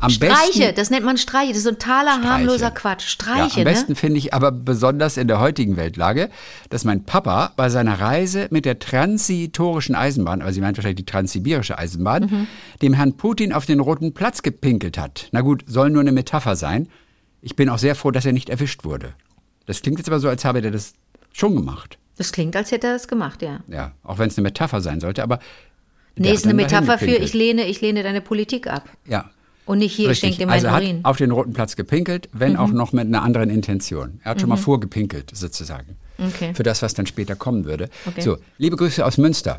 [0.00, 1.50] Am Streiche, besten, das nennt man Streiche.
[1.50, 3.02] Das ist so ein taler, harmloser Quatsch.
[3.04, 3.96] ja, Streiche, am besten ne?
[3.96, 6.28] finde ich aber besonders in der heutigen Weltlage,
[6.70, 11.06] dass mein Papa bei seiner Reise mit der transitorischen Eisenbahn, aber sie meint wahrscheinlich die
[11.12, 12.46] transsibirische Eisenbahn, Mhm.
[12.80, 15.28] dem Herrn Putin auf den roten Platz gepinkelt hat.
[15.30, 16.88] Na gut, soll nur eine Metapher sein.
[17.40, 19.12] Ich bin auch sehr froh, dass er nicht erwischt wurde.
[19.66, 20.94] Das klingt jetzt aber so, als habe der das
[21.32, 21.98] schon gemacht.
[22.16, 23.60] Das klingt, als hätte er das gemacht, ja.
[23.68, 25.38] Ja, auch wenn es eine Metapher sein sollte, aber.
[26.16, 28.88] Nee, ist eine Metapher für, ich lehne, ich lehne deine Politik ab.
[29.08, 29.30] Ja.
[29.64, 30.34] Und nicht hier, ich Richtig.
[30.36, 31.04] schenke dir also meinen er hat Urin.
[31.04, 32.58] auf den roten Platz gepinkelt, wenn Mhm.
[32.58, 34.20] auch noch mit einer anderen Intention.
[34.24, 35.96] Er hat schon mal vorgepinkelt, sozusagen.
[36.18, 36.52] Okay.
[36.54, 37.88] Für das, was dann später kommen würde.
[38.06, 38.20] Okay.
[38.20, 39.58] So, liebe Grüße aus Münster.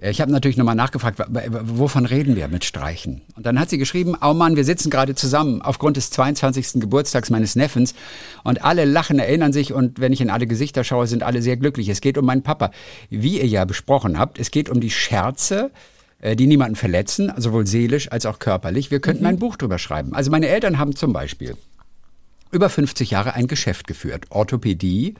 [0.00, 1.20] Äh, Ich habe natürlich nochmal nachgefragt,
[1.62, 3.22] wovon reden wir mit Streichen?
[3.36, 6.80] Und dann hat sie geschrieben, oh Mann, wir sitzen gerade zusammen aufgrund des 22.
[6.80, 7.94] Geburtstags meines Neffens
[8.44, 11.56] und alle lachen, erinnern sich und wenn ich in alle Gesichter schaue, sind alle sehr
[11.56, 11.88] glücklich.
[11.88, 12.70] Es geht um meinen Papa.
[13.08, 15.70] Wie ihr ja besprochen habt, es geht um die Scherze,
[16.20, 18.90] äh, die niemanden verletzen, sowohl seelisch als auch körperlich.
[18.90, 20.14] Wir könnten ein Buch drüber schreiben.
[20.14, 21.56] Also meine Eltern haben zum Beispiel
[22.52, 24.26] über 50 Jahre ein Geschäft geführt.
[24.30, 25.14] Orthopädie,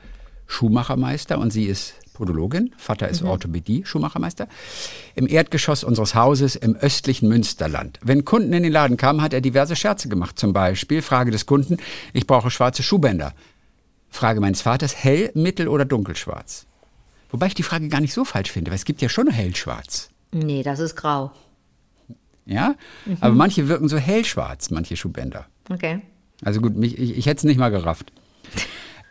[0.47, 2.71] Schuhmachermeister und sie ist Podologin.
[2.77, 4.47] Vater ist Orthopädie, Schuhmachermeister.
[5.15, 7.99] Im Erdgeschoss unseres Hauses im östlichen Münsterland.
[8.03, 10.37] Wenn Kunden in den Laden kamen, hat er diverse Scherze gemacht.
[10.37, 11.77] Zum Beispiel Frage des Kunden,
[12.13, 13.33] ich brauche schwarze Schuhbänder.
[14.11, 16.67] Frage meines Vaters, hell, mittel oder dunkelschwarz?
[17.31, 20.11] Wobei ich die Frage gar nicht so falsch finde, weil es gibt ja schon hellschwarz.
[20.31, 21.31] Nee, das ist grau.
[22.45, 22.75] Ja?
[23.19, 25.47] Aber manche wirken so hellschwarz, manche Schuhbänder.
[25.71, 26.01] Okay.
[26.43, 28.11] Also gut, mich, ich, ich hätte es nicht mal gerafft.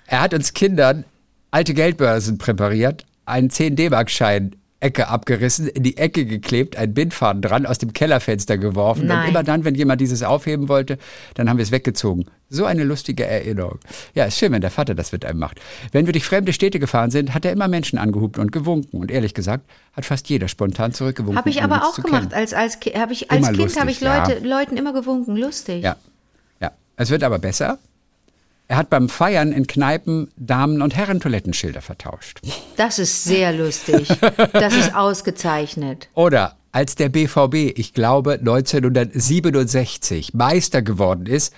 [0.07, 1.05] Er hat uns Kindern
[1.51, 7.79] alte Geldbörsen präpariert, einen 10-D-Mark-Schein Ecke abgerissen, in die Ecke geklebt, einen Bindfaden dran, aus
[7.79, 9.07] dem Kellerfenster geworfen.
[9.07, 9.25] Nein.
[9.25, 10.97] Und immer dann, wenn jemand dieses aufheben wollte,
[11.35, 12.25] dann haben wir es weggezogen.
[12.49, 13.79] So eine lustige Erinnerung.
[14.15, 15.61] Ja, ist schön, wenn der Vater das mit einem macht.
[15.93, 19.01] Wenn wir durch fremde Städte gefahren sind, hat er immer Menschen angehupt und gewunken.
[19.01, 21.37] Und ehrlich gesagt, hat fast jeder spontan zurückgewunken.
[21.37, 22.31] Habe ich aber auch gemacht.
[22.31, 22.33] kennen.
[22.33, 24.27] Als, als, ich, als Immer Kind habe ich ja.
[24.27, 25.37] Leute, Leuten immer gewunken.
[25.37, 25.85] Lustig.
[25.85, 25.97] Ja,
[26.61, 26.73] ja.
[26.97, 27.79] Es wird aber besser.
[28.71, 32.41] Er hat beim Feiern in Kneipen Damen- und Herrentoilettenschilder vertauscht.
[32.77, 34.07] Das ist sehr lustig.
[34.53, 36.09] Das ist ausgezeichnet.
[36.15, 41.53] Oder als der BVB, ich glaube 1967, Meister geworden ist,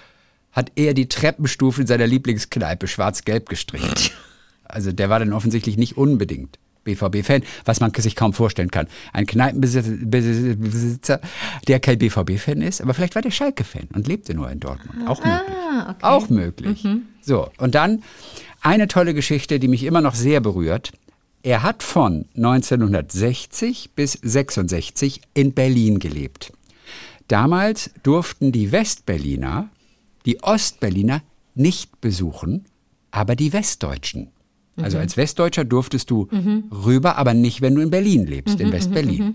[0.53, 3.93] hat er die Treppenstufen seiner Lieblingskneipe schwarz-gelb gestrichen.
[4.65, 8.87] Also der war dann offensichtlich nicht unbedingt BVB-Fan, was man sich kaum vorstellen kann.
[9.13, 11.21] Ein Kneipenbesitzer,
[11.69, 15.09] der kein BVB-Fan ist, aber vielleicht war der Schalke-Fan und lebte nur in Dortmund.
[15.09, 15.57] Auch möglich.
[15.57, 15.99] Ah, okay.
[16.03, 16.87] Auch möglich.
[17.21, 18.03] So, und dann
[18.61, 20.93] eine tolle Geschichte, die mich immer noch sehr berührt.
[21.43, 26.53] Er hat von 1960 bis 66 in Berlin gelebt.
[27.27, 29.69] Damals durften die Westberliner
[30.27, 31.23] die Ostberliner
[31.55, 32.67] nicht besuchen,
[33.11, 34.31] aber die Westdeutschen.
[34.77, 36.29] Also als Westdeutscher durftest du
[36.71, 39.35] rüber, aber nicht, wenn du in Berlin lebst, in Westberlin.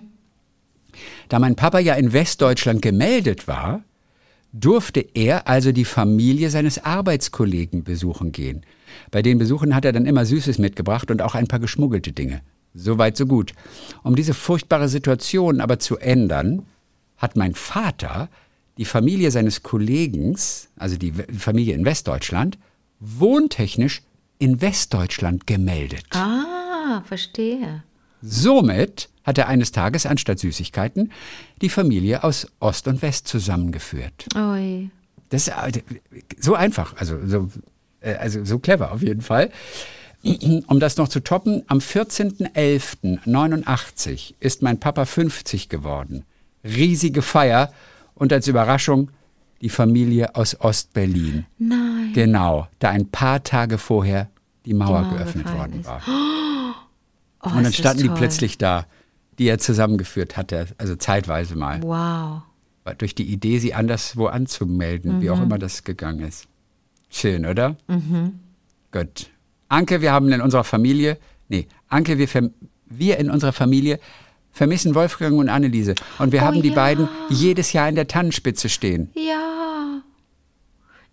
[1.29, 3.83] Da mein Papa ja in Westdeutschland gemeldet war,
[4.53, 8.63] durfte er also die Familie seines Arbeitskollegen besuchen gehen.
[9.11, 12.41] Bei den Besuchen hat er dann immer Süßes mitgebracht und auch ein paar geschmuggelte Dinge.
[12.73, 13.53] Soweit, so gut.
[14.03, 16.63] Um diese furchtbare Situation aber zu ändern,
[17.17, 18.29] hat mein Vater
[18.77, 22.57] die Familie seines Kollegens, also die Familie in Westdeutschland,
[22.99, 24.03] wohntechnisch
[24.39, 26.05] in Westdeutschland gemeldet.
[26.11, 27.83] Ah, verstehe.
[28.21, 31.13] Somit hat er eines Tages anstatt Süßigkeiten
[31.61, 34.27] die Familie aus Ost und West zusammengeführt.
[34.35, 34.89] Ui.
[35.29, 35.81] Das ist äh,
[36.39, 37.49] so einfach, also so,
[37.99, 39.51] äh, also so clever auf jeden Fall.
[40.23, 46.25] Um das noch zu toppen, am 14.11.89 ist mein Papa 50 geworden.
[46.63, 47.71] Riesige Feier
[48.15, 49.11] und als Überraschung
[49.61, 51.45] die Familie aus Ostberlin.
[51.57, 52.11] Nein.
[52.13, 54.29] Genau, da ein paar Tage vorher
[54.65, 55.87] die Mauer, Mauer geöffnet worden ist.
[55.87, 56.01] war.
[57.43, 58.87] Oh, Und dann standen die plötzlich da,
[59.37, 61.81] die er zusammengeführt hatte, also zeitweise mal.
[61.83, 62.41] Wow.
[62.97, 65.31] Durch die Idee, sie anderswo anzumelden, wie Mhm.
[65.33, 66.47] auch immer das gegangen ist.
[67.09, 67.75] Schön, oder?
[67.87, 68.39] Mhm.
[68.91, 69.29] Gut.
[69.69, 72.27] Anke, wir haben in unserer Familie, nee, Anke, wir,
[72.87, 73.99] wir in unserer Familie
[74.57, 75.95] vermissen Wolfgang und Anneliese.
[76.19, 76.75] Und wir Oh haben die ja.
[76.75, 79.09] beiden jedes Jahr in der Tannenspitze stehen.
[79.15, 80.01] Ja.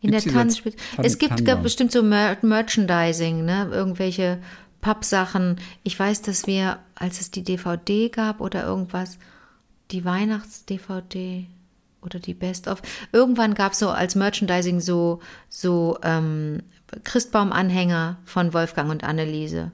[0.01, 0.76] In Gibt's der diese Tanzspitze.
[0.97, 1.62] Tan- Es gibt Tannenbaum?
[1.62, 3.68] bestimmt so Mer Merchandising, ne?
[3.72, 4.38] Irgendwelche
[4.80, 5.57] Pappsachen.
[5.82, 9.18] Ich weiß, dass wir, als es die DVD gab oder irgendwas,
[9.90, 11.47] die Weihnachts-DVD
[12.03, 12.82] oder die Best-of,
[13.12, 16.61] irgendwann gab es so als Merchandising so, so ähm,
[17.03, 19.72] Christbaumanhänger von Wolfgang und Anneliese.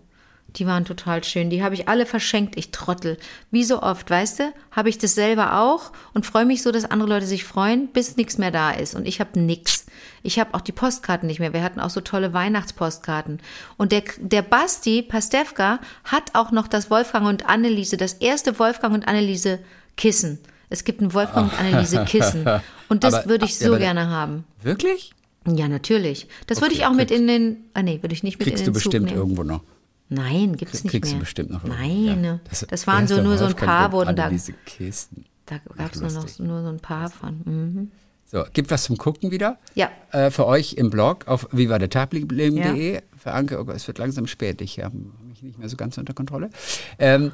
[0.57, 1.49] Die waren total schön.
[1.49, 3.19] Die habe ich alle verschenkt, ich Trottel.
[3.53, 4.53] Wie so oft, weißt du?
[4.73, 8.17] Habe ich das selber auch und freue mich so, dass andere Leute sich freuen, bis
[8.17, 8.95] nichts mehr da ist.
[8.97, 9.87] Und ich habe nix.
[10.23, 11.53] Ich habe auch die Postkarten nicht mehr.
[11.53, 13.41] Wir hatten auch so tolle Weihnachtspostkarten.
[13.77, 18.93] Und der, der Basti Pastewka hat auch noch das Wolfgang und Anneliese, das erste Wolfgang
[18.95, 19.61] und Anneliese
[19.97, 20.39] Kissen.
[20.69, 22.45] Es gibt ein Wolfgang und Anneliese Kissen.
[22.89, 24.45] Und das Aber- würde ich ja, so gerne haben.
[24.63, 25.13] Wirklich?
[25.47, 26.27] Ja, natürlich.
[26.49, 27.57] Das würde Okay, ich auch mit kriegst- in den.
[27.75, 29.19] Ah, nee, würde ich nicht mit Kriegst in du den Zug bestimmt nehmen.
[29.19, 29.63] irgendwo noch.
[30.11, 31.21] Nein, gibt's nicht Kriegst mehr.
[31.21, 31.65] du bestimmt noch.
[31.65, 32.41] Nein, ja.
[32.49, 34.25] Das, das, waren so nur so ein paar wurden da.
[34.25, 35.25] Anneliese Kisten.
[35.47, 37.41] Da gab es nur noch nur so ein paar von.
[37.45, 37.91] Mhm.
[38.27, 39.59] So, gibt was zum Gucken wieder.
[39.75, 39.91] Ja.
[40.13, 43.03] Äh, für euch im Blog auf vivadertagleben.de.
[43.17, 44.61] Für Anke, oh Gott, es wird langsam spät.
[44.61, 44.97] Ich habe
[45.29, 46.51] mich nicht mehr so ganz unter Kontrolle.
[46.99, 47.33] Ähm,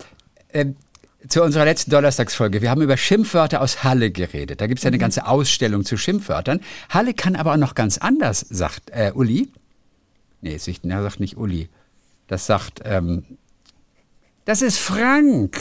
[0.53, 0.77] ähm,
[1.29, 2.62] zu unserer letzten Donnerstagsfolge.
[2.62, 4.61] Wir haben über Schimpfwörter aus Halle geredet.
[4.61, 6.61] Da gibt es ja eine ganze Ausstellung zu Schimpfwörtern.
[6.89, 9.51] Halle kann aber auch noch ganz anders, sagt äh, Uli.
[10.41, 11.68] Nee, er sagt nicht Uli.
[12.27, 13.24] Das sagt, ähm,
[14.45, 15.57] das ist Frank.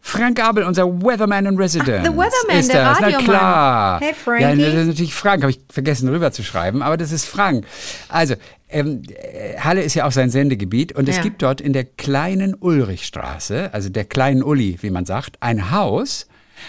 [0.00, 2.08] Frank Abel, unser Weatherman in Residence.
[2.08, 2.98] the Weatherman, ist der das.
[3.00, 3.24] Na Radiomann.
[3.26, 4.00] klar.
[4.00, 4.42] Hey, Frankie.
[4.42, 7.66] Ja, das ist natürlich Frank, habe ich vergessen rüberzuschreiben, aber das ist Frank.
[8.08, 8.34] Also,
[8.70, 11.22] ähm, äh, Halle ist ja auch sein Sendegebiet und es Ja.
[11.22, 16.26] gibt dort in der kleinen Ulrichstraße, also der kleinen Uli, wie man sagt, ein Haus,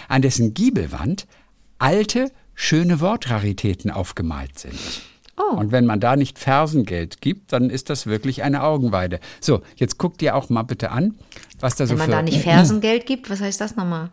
[0.09, 1.25] an dessen Giebelwand
[1.77, 4.77] alte, schöne Wortraritäten aufgemalt sind.
[5.39, 5.55] Oh.
[5.55, 9.19] Und wenn man da nicht Fersengeld gibt, dann ist das wirklich eine Augenweide.
[9.39, 11.15] So, jetzt guck dir auch mal bitte an,
[11.59, 14.09] was da so Wenn man da nicht Fersengeld gibt, was heißt das nochmal?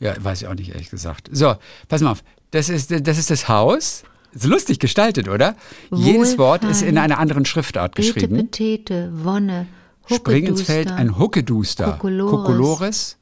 [0.00, 1.28] ja, weiß ich auch nicht, ehrlich gesagt.
[1.30, 1.54] So,
[1.88, 2.24] pass mal auf.
[2.50, 4.02] Das ist das, ist das Haus.
[4.32, 5.56] Ist lustig gestaltet, oder?
[5.92, 8.36] Jedes Wort ist in einer anderen Schriftart geschrieben.
[8.36, 9.66] Petete, Wonne,
[10.06, 11.92] Spring ins Feld, Huckeduster, ein Huckeduster.
[11.92, 12.30] Kokolores.
[12.30, 13.16] Kokolores,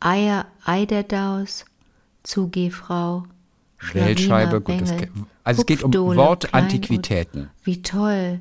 [0.00, 1.64] Eier, Eiderdaus,
[2.22, 3.24] Zugehfrau,
[3.92, 4.60] Wählscheibe.
[4.60, 5.08] Schlawiner, Gut, das,
[5.50, 7.50] also es geht um Wortantiquitäten.
[7.64, 8.40] Wie toll.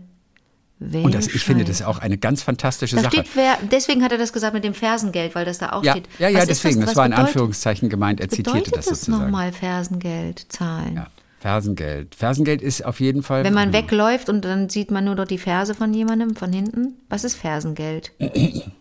[0.80, 3.12] Und das, ich finde das auch eine ganz fantastische Da Sache.
[3.18, 5.92] steht, wer, deswegen hat er das gesagt mit dem Fersengeld, weil das da auch Ja,
[5.92, 6.08] steht.
[6.20, 6.80] ja, ja, Was deswegen.
[6.80, 8.22] das, Das, war in Anführungszeichen gemeint.
[8.22, 9.26] Er zitierte bedeutet das das sozusagen.
[9.26, 10.96] nochmal Fersengeld zahlen?
[10.96, 11.08] Ja,
[11.40, 12.16] Fersengeld.
[12.16, 13.44] Fersengeld ist auf jeden Fall.
[13.44, 16.94] Wenn man wegläuft und dann sieht man nur dort die Ferse von jemandem von hinten,
[17.10, 18.14] was ist Fersengeld?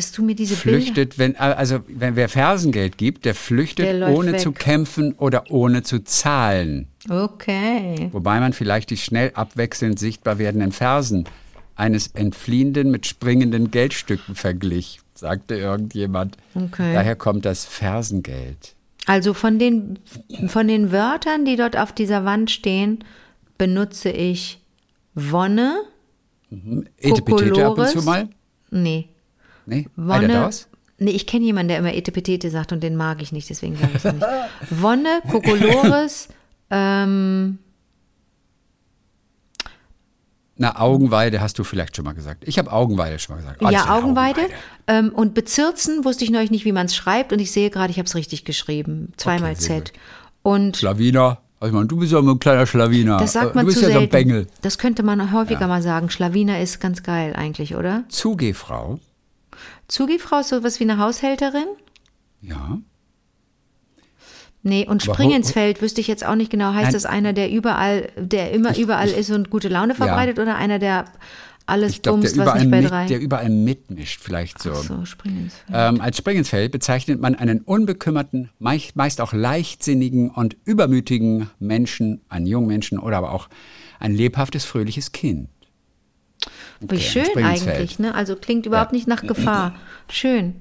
[0.00, 0.80] Dass du mir diese Bilder...
[0.80, 4.40] flüchtet, wenn also wenn wer Fersengeld gibt, der flüchtet Der ohne weg.
[4.40, 6.88] zu kämpfen oder ohne zu zahlen.
[7.08, 8.08] Okay.
[8.12, 11.24] Wobei man vielleicht die schnell abwechselnd sichtbar werdenden Fersen
[11.76, 16.38] eines Entfliehenden mit springenden Geldstücken verglich, sagte irgendjemand.
[16.54, 16.94] Okay.
[16.94, 18.74] Daher kommt das Fersengeld.
[19.04, 19.98] Also von den,
[20.46, 23.04] von den Wörtern, die dort auf dieser Wand stehen,
[23.58, 24.62] benutze ich
[25.14, 25.82] Wonne,
[26.50, 28.04] Etepetete ab und zu Kokolores.
[28.04, 28.28] mal?
[28.70, 29.08] nee,
[29.66, 30.12] Nee, Wonne.
[30.26, 30.68] Eiderdaus?
[30.98, 33.92] Nee, ich kenne jemanden, der immer Etepetete sagt und den mag ich nicht, deswegen sage
[33.94, 34.26] ich es nicht.
[34.70, 36.28] Wonne, Kokolores,
[36.70, 37.58] ähm,
[40.56, 42.44] Na, Augenweide hast du vielleicht schon mal gesagt.
[42.46, 43.62] Ich habe Augenweide schon mal gesagt.
[43.62, 44.42] Oh, das ja, eine Augenweide.
[44.86, 47.32] Ähm, und Bezirzen wusste ich neulich nicht, wie man es schreibt.
[47.32, 49.14] Und ich sehe gerade, ich habe es richtig geschrieben.
[49.16, 49.92] Zweimal Okay, Z.
[50.42, 51.40] Und Schlawiner.
[51.60, 53.16] Also, ich meine, du bist ja immer ein kleiner Schlawiner.
[53.16, 54.12] das sagt Äh, man du bist zu ja so ein selten.
[54.12, 54.46] Bengel.
[54.60, 56.10] Das könnte man häufiger mal sagen.
[56.10, 58.04] Schlawiner ist ganz geil eigentlich, oder?
[58.10, 58.98] Zugehfrau.
[59.90, 61.66] Zugehfrau ist sowas wie eine Haushälterin?
[62.42, 62.78] Ja.
[64.62, 66.72] Nee, und Spring ins Feld wüsste ich jetzt auch nicht genau.
[66.74, 66.92] Heißt Nein.
[66.92, 71.06] das einer, der überall, der immer überall ist und gute Laune verbreitet oder einer, der
[71.66, 73.06] alles Ich der, bumst, was nicht bei mit- drei?
[73.06, 74.74] der überall mitmischt, vielleicht so.
[74.74, 75.94] so, Spring ins Feld.
[75.94, 82.66] Ähm, als Springensfeld bezeichnet man einen unbekümmerten, meist auch leichtsinnigen und übermütigen Menschen, einen jungen
[82.66, 83.48] Menschen oder aber auch
[83.98, 85.48] ein lebhaftes, fröhliches Kind.
[86.80, 87.76] Wie okay, schön Springensfeld.
[87.76, 88.14] eigentlich, ne?
[88.14, 89.74] Also klingt überhaupt nicht nach Gefahr.
[90.08, 90.60] Schön.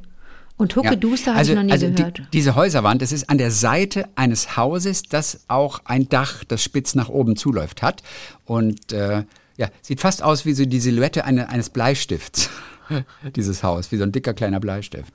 [0.58, 2.18] Und Hucke Duster habe also, ich noch nie also gehört.
[2.18, 6.62] Die, diese Häuserwand, das ist an der Seite eines Hauses, das auch ein Dach, das
[6.62, 8.04] spitz nach oben zuläuft hat.
[8.44, 9.24] Und äh,
[9.56, 12.50] ja, sieht fast aus wie so die Silhouette eine, eines Bleistifts,
[13.38, 15.14] dieses Haus, wie so ein dicker kleiner Bleistift.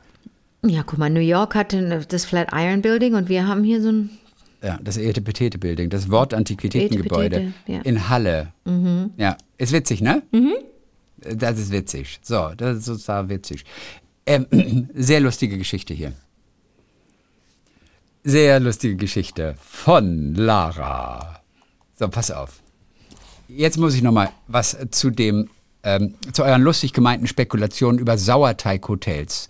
[0.65, 3.91] ja, guck mal, New York hat den- das Flatiron Building und wir haben hier so
[3.93, 4.11] ein.
[4.65, 7.81] Ja, das Etepetete Building, das Wortantiquitätengebäude ja.
[7.83, 8.53] in Halle.
[9.19, 10.23] Ja, ist witzig, ne?
[11.19, 12.21] Das ist witzig.
[12.23, 13.65] So, das ist total witzig.
[14.25, 14.47] Ähm,
[14.95, 16.13] sehr lustige Geschichte hier.
[18.23, 21.43] Sehr lustige Geschichte von Lara.
[21.99, 22.63] So, pass auf.
[23.49, 25.51] Jetzt muss ich noch mal was zu dem
[25.83, 29.49] ähm, zu euren lustig gemeinten Spekulationen über Sauerteighotels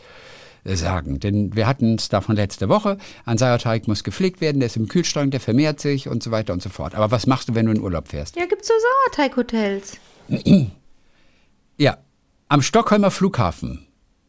[0.64, 1.20] sagen.
[1.20, 2.98] Denn wir hatten es davon letzte Woche.
[3.24, 6.52] Ein Sauerteig muss gepflegt werden, der ist im Kühlschrank, der vermehrt sich und so weiter
[6.52, 6.94] und so fort.
[6.94, 8.36] Aber was machst du, wenn du in Urlaub fährst?
[8.36, 8.74] Ja, gibt's so
[9.14, 9.98] Sauerteighotels.
[11.76, 11.98] Ja,
[12.46, 13.88] am Stockholmer Flughafen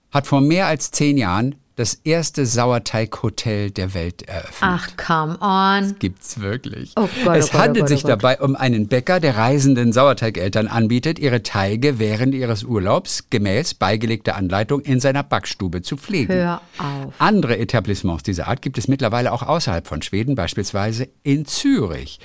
[0.09, 4.55] hat vor mehr als zehn Jahren das erste Sauerteighotel der Welt eröffnet.
[4.61, 5.95] Ach, come on.
[5.99, 6.93] Gibt's wirklich.
[6.95, 9.35] Oh Gott, es oh Gott, handelt oh Gott, sich oh dabei um einen Bäcker, der
[9.35, 15.97] reisenden Sauerteigeltern anbietet, ihre Teige während ihres Urlaubs gemäß beigelegter Anleitung in seiner Backstube zu
[15.97, 16.33] pflegen.
[16.33, 17.13] Hör auf.
[17.19, 22.19] Andere Etablissements dieser Art gibt es mittlerweile auch außerhalb von Schweden, beispielsweise in Zürich.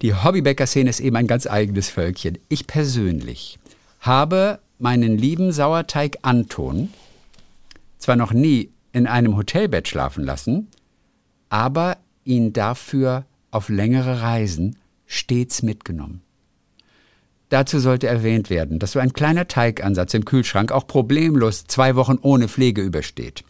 [0.00, 2.38] Die Hobbybäcker-Szene ist eben ein ganz eigenes Völkchen.
[2.48, 3.58] Ich persönlich
[4.00, 6.90] habe meinen lieben Sauerteig Anton
[7.98, 10.68] zwar noch nie in einem Hotelbett schlafen lassen,
[11.50, 16.22] aber ihn dafür auf längere Reisen stets mitgenommen.
[17.50, 22.18] Dazu sollte erwähnt werden, dass so ein kleiner Teigansatz im Kühlschrank auch problemlos zwei Wochen
[22.22, 23.44] ohne Pflege übersteht.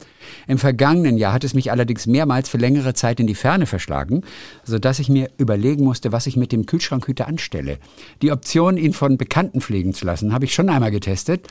[0.49, 4.22] Im vergangenen Jahr hat es mich allerdings mehrmals für längere Zeit in die Ferne verschlagen,
[4.64, 7.78] sodass ich mir überlegen musste, was ich mit dem Kühlschrankhüter anstelle.
[8.20, 11.47] Die Option, ihn von Bekannten pflegen zu lassen, habe ich schon einmal getestet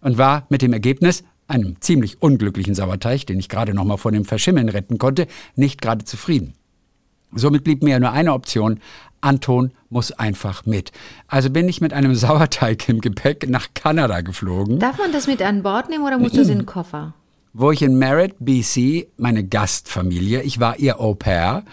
[0.00, 4.12] und war mit dem Ergebnis, einem ziemlich unglücklichen Sauerteig, den ich gerade noch mal vor
[4.12, 6.54] dem Verschimmeln retten konnte, nicht gerade zufrieden.
[7.32, 8.80] Somit blieb mir nur eine Option.
[9.20, 10.92] Anton muss einfach mit.
[11.26, 15.42] Also bin ich mit einem Sauerteig im Gepäck nach Kanada geflogen, Darf man das mit
[15.42, 17.14] an Bord nehmen oder muss das in den Koffer?
[17.58, 21.64] wo ich in Merritt, BC, meine Gastfamilie, ich war ihr Au pair,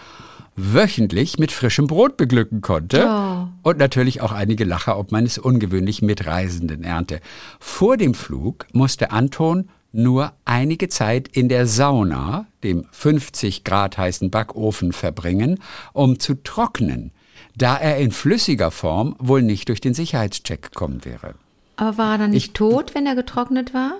[0.56, 3.46] wöchentlich mit frischem Brot beglücken konnte Oh.
[3.62, 7.20] und natürlich auch einige Lacher ob meines ungewöhnlich Mitreisenden ernte.
[7.58, 14.30] Vor dem Flug musste Anton nur einige Zeit in der Sauna, dem 50 Grad heißen
[14.30, 15.60] Backofen, verbringen,
[15.92, 17.12] um zu trocknen,
[17.56, 21.34] da er in flüssiger Form wohl nicht durch den Sicherheitscheck kommen wäre.
[21.76, 23.94] Aber war er dann nicht tot, wenn er getrocknet war?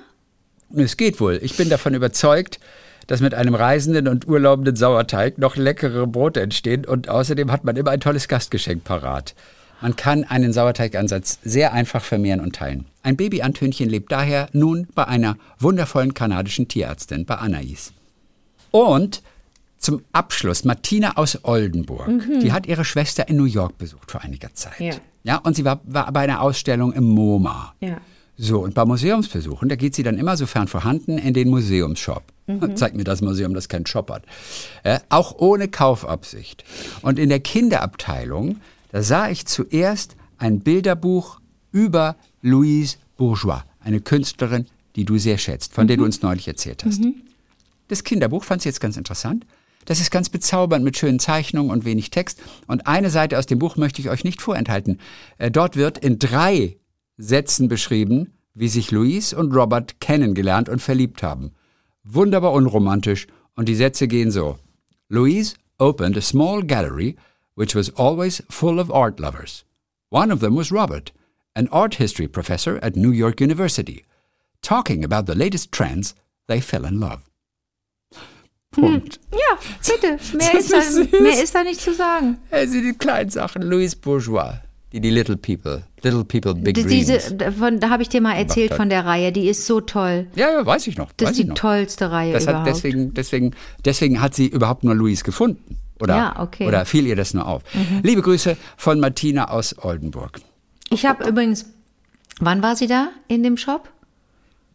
[0.75, 1.39] Es geht wohl.
[1.43, 2.59] Ich bin davon überzeugt,
[3.07, 7.77] dass mit einem reisenden und urlaubenden Sauerteig noch leckere Brote entstehen und außerdem hat man
[7.77, 9.35] immer ein tolles Gastgeschenk parat.
[9.81, 12.87] Man kann einen Sauerteigansatz sehr einfach vermehren und teilen.
[13.03, 17.93] Ein Baby-Antönchen lebt daher nun bei einer wundervollen kanadischen Tierärztin, bei Anais.
[18.71, 19.23] Und
[19.77, 22.09] zum Abschluss Martina aus Oldenburg.
[22.41, 24.81] Die hat ihre Schwester in New York besucht vor einiger Zeit.
[24.81, 24.95] Ja.
[25.23, 27.75] ja und sie war, war bei einer Ausstellung im MoMA.
[27.81, 27.99] Ja.
[28.37, 32.25] So, und bei Museumsbesuchen, da geht sie dann immer, sofern vorhanden, in den Museumsshop.
[32.75, 34.25] Zeigt mir das Museum, das keinen Shop hat.
[34.83, 36.65] Äh, auch ohne Kaufabsicht.
[37.03, 38.61] Und in der Kinderabteilung,
[38.91, 41.41] da sah ich zuerst ein Bilderbuch
[41.73, 44.67] über Louise Bourgeois, eine Künstlerin,
[44.97, 47.03] die du sehr schätzt, von der du uns neulich erzählt hast.
[47.89, 49.47] Das Kinderbuch fand sie jetzt ganz interessant.
[49.85, 52.41] Das ist ganz bezaubernd mit schönen Zeichnungen und wenig Text.
[52.67, 54.99] Und eine Seite aus dem Buch möchte ich euch nicht vorenthalten.
[55.39, 56.77] Äh, Dort wird in drei
[57.17, 61.53] Sätzen beschrieben, wie sich Louise und Robert kennengelernt und verliebt haben.
[62.05, 64.59] Wunderbar unromantisch und die Sätze gehen so.
[65.09, 67.17] Louise opened a small gallery
[67.55, 69.65] which was always full of art lovers.
[70.11, 71.13] One of them was Robert,
[71.55, 74.05] an art history professor at New York University.
[74.63, 76.15] Talking about the latest trends,
[76.49, 77.23] they fell in love.
[78.73, 79.21] Punkt.
[79.31, 80.19] Ja, bitte.
[80.37, 82.39] Mehr, ist da, mehr ist da nicht zu sagen.
[82.51, 83.63] Also die kleinen Sachen.
[83.63, 84.61] Louise Bourgeois,
[84.95, 86.89] die die Little People, Little People, Big Dreams.
[86.89, 89.33] Diese, davon, da habe ich dir mal erzählt von der Reihe.
[89.33, 90.29] Die ist so toll.
[90.37, 91.11] ja, ja, weiß ich noch.
[91.17, 91.57] Das ist die noch.
[91.57, 92.69] tollste Reihe Das überhaupt.
[92.69, 95.77] deswegen, deswegen, deswegen hat sie überhaupt nur Louise gefunden.
[96.01, 96.63] Oder, Ja, okay.
[96.65, 96.69] Mhm.
[96.69, 97.63] oder fiel ihr das nur auf?
[98.03, 100.41] Liebe Grüße von Martina aus Oldenburg.
[100.91, 101.67] Ich habe übrigens,
[102.39, 103.89] wann war sie da in dem Shop?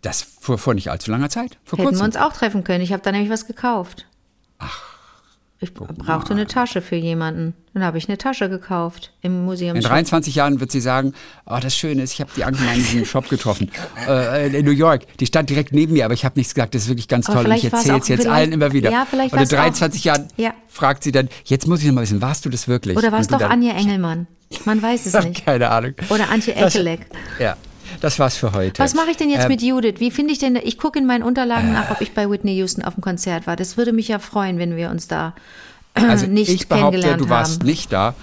[0.01, 1.57] Das vor, vor nicht allzu langer Zeit.
[1.63, 2.05] Vor Hätten wir kurzem.
[2.07, 2.82] uns auch treffen können.
[2.84, 4.05] Ich habe da nämlich was gekauft.
[4.57, 4.88] Ach.
[5.62, 7.53] Ich brauchte eine Tasche für jemanden.
[7.74, 9.76] Dann habe ich eine Tasche gekauft im Museum.
[9.76, 11.14] In 23 Jahren wird sie sagen,
[11.45, 13.70] oh, das Schöne ist, ich habe die Anke mal in diesem Shop getroffen.
[14.07, 15.05] Äh, in New York.
[15.20, 16.76] Die stand direkt neben mir, aber ich habe nichts gesagt.
[16.76, 17.51] Das ist wirklich ganz Aber toll.
[17.51, 18.89] Und ich erzähle es jetzt allen immer wieder.
[18.89, 20.53] Ja, vielleicht Und in war's auch- 23 Jahren Ja.
[20.70, 22.97] fragt sie dann, jetzt muss ich noch mal wissen, warst du das wirklich?
[22.97, 24.28] Oder war es Und du doch dann, Anja Engelmann?
[24.66, 25.45] Man weiß es nicht.
[25.45, 25.93] Keine Ahnung.
[26.10, 27.01] Oder Antje Eckelek.
[27.38, 27.57] Ja,
[28.01, 28.81] das war's für heute.
[28.81, 29.95] Was mache ich denn jetzt Ähm, mit Judith?
[29.99, 32.83] Wie finde ich denn, ich gucke in meinen Unterlagen nach, ob ich bei Whitney Houston
[32.83, 33.55] auf dem Konzert war.
[33.55, 35.33] Das würde mich ja freuen, wenn wir uns da
[35.93, 37.65] Also nicht ich behaupte, kennengelernt du warst haben.
[37.67, 38.13] nicht da,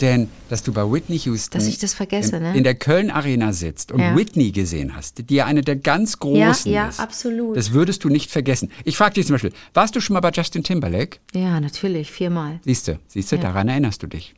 [0.00, 2.56] denn dass du bei Whitney Houston Dass ich das vergesse, in, ne?
[2.56, 4.14] in der Köln Arena sitzt und Ja.
[4.14, 7.00] Whitney gesehen hast, die ja eine der ganz großen ja, ist.
[7.00, 7.56] absolut.
[7.56, 8.70] Das würdest du nicht vergessen.
[8.84, 11.18] Ich frage dich zum Beispiel, warst du schon mal bei Justin Timberlake?
[11.34, 12.60] Ja, natürlich, viermal.
[12.64, 14.34] Siehst du, siehst du, daran erinnerst du dich.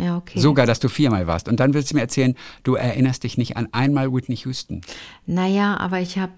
[0.00, 0.38] Ja, okay.
[0.38, 1.48] Sogar, dass du viermal warst.
[1.48, 4.80] Und dann willst du mir erzählen, du erinnerst dich nicht an einmal Whitney Houston.
[5.26, 6.32] Naja, aber ich habe,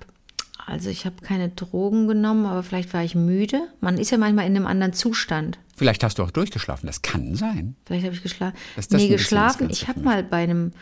[0.67, 3.69] also ich habe keine Drogen genommen, aber vielleicht war ich müde.
[3.81, 5.59] Man ist ja manchmal in einem anderen Zustand.
[5.77, 7.77] Vielleicht hast du auch durchgeschlafen, das kann sein.
[7.87, 8.57] Vielleicht habe ich geschlafen.
[8.77, 9.71] Ist das Nee, das geschlafen.
[9.71, 10.73] Ich habe mal bei einem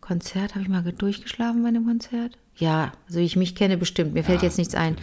[0.00, 2.36] Konzert, habe ich mal durchgeschlafen bei einem Konzert?
[2.56, 4.14] Ja, so wie ich mich kenne, bestimmt.
[4.14, 4.96] Mir fällt jetzt nichts ein.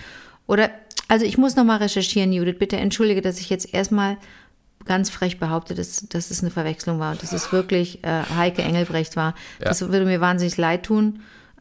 [0.48, 0.70] Oder,
[1.08, 2.58] also ich muss nochmal recherchieren, Judith.
[2.60, 4.18] Bitte entschuldige, dass ich jetzt erstmal
[4.88, 8.62] ganz frech behaupte, dass, dass es eine Verwechslung war und dass es wirklich äh, Heike
[8.64, 9.36] Engelbrecht war.
[9.60, 11.20] Das würde mir wahnsinnig leid tun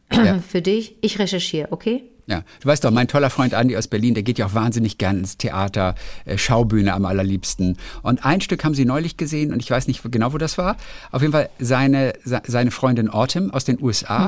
[0.49, 0.95] für dich.
[1.01, 2.03] Ich recherchiere, okay?
[2.29, 4.97] Ja, du weißt doch, mein toller Freund Andi aus Berlin, der geht ja auch wahnsinnig
[4.97, 7.77] gern ins Theater, äh, Schaubühne am allerliebsten.
[8.03, 10.75] Und ein Stück haben sie neulich gesehen und ich weiß nicht genau, wo das war.
[11.11, 14.27] Auf jeden Fall seine, se- seine Freundin Autumn aus den USA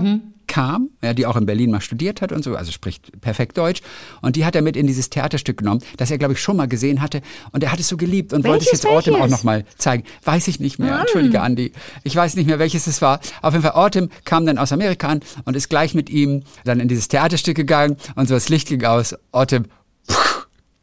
[0.50, 3.82] kam, ja, die auch in Berlin mal studiert hat und so, also spricht perfekt Deutsch.
[4.22, 6.68] Und die hat er mit in dieses Theaterstück genommen, das er, glaube ich, schon mal
[6.68, 7.22] gesehen hatte.
[7.54, 9.32] Und er hat es so geliebt und wollte es Welches, jetzt auch welches?
[9.32, 10.04] noch mal zeigen.
[10.26, 11.00] Weiß ich nicht mehr.
[11.00, 11.72] Entschuldige, Andi.
[12.04, 13.22] Ich weiß nicht mehr, welches es war.
[13.42, 16.80] Auf jeden Fall, Autumn kam dann aus Amerika an und ist gleich mit ihm dann
[16.80, 19.16] in dieses Theaterstück gegangen und so das Licht ging aus.
[19.34, 19.79] Pff,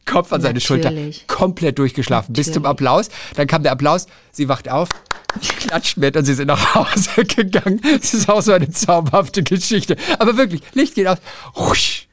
[0.07, 1.27] Kopf an seine Schulter, Natürlich.
[1.27, 2.71] komplett durchgeschlafen bis zum Natürlich.
[2.71, 3.09] Applaus.
[3.35, 4.89] Dann kam der Applaus, sie wacht auf,
[5.59, 7.81] klatscht mit und sie sind nach Hause gegangen.
[8.01, 9.97] Es ist auch so eine zauberhafte Geschichte.
[10.19, 11.19] Aber wirklich, Licht geht aus.
[11.57, 12.06] Rusch.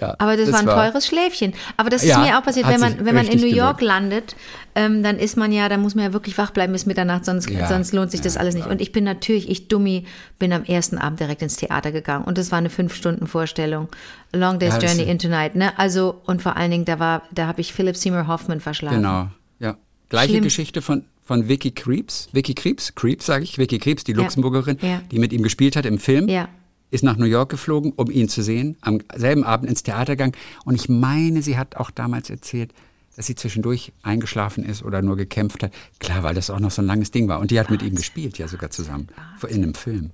[0.00, 1.54] Ja, Aber das, war ein teures Schläfchen.
[1.76, 3.94] Aber das ist Ja, mir auch passiert, wenn man, wenn man in New York gelohnt.
[4.10, 4.36] landet,
[4.74, 7.48] ähm, dann ist man ja, dann muss man ja wirklich wach bleiben bis Mitternacht, sonst,
[7.50, 8.64] Ja, sonst lohnt sich das alles nicht.
[8.64, 8.72] klar.
[8.74, 10.04] Und ich bin natürlich, ich Dummi,
[10.38, 12.24] bin am ersten Abend direkt ins Theater gegangen.
[12.24, 13.88] Und das war eine Fünf-Stunden-Vorstellung.
[14.32, 15.78] Long Day's das Journey into Night, ne?
[15.78, 18.96] Also, und vor allen Dingen, da war, da habe ich Philip Seymour Hoffman verschlafen.
[18.98, 19.28] Genau,
[19.60, 19.76] ja.
[20.08, 20.44] Gleiche Schlimm.
[20.44, 22.28] Geschichte von, von Vicky Creeps.
[22.32, 25.00] Vicky Creeps, Creeps sage ich, Vicky Creeps, die Luxemburgerin, Ja.
[25.10, 26.28] die mit ihm gespielt hat im Film.
[26.28, 26.48] Ja.
[26.90, 30.32] Ist nach New York geflogen, um ihn zu sehen, am selben Abend ins Theater gegangen.
[30.64, 32.72] Und ich meine, sie hat auch damals erzählt,
[33.18, 35.72] dass sie zwischendurch eingeschlafen ist oder nur gekämpft hat.
[35.98, 37.40] Klar, weil das auch noch so ein langes Ding war.
[37.40, 39.08] Und die hat mit ihm gespielt, ja sogar zusammen.
[39.48, 40.12] In einem Film.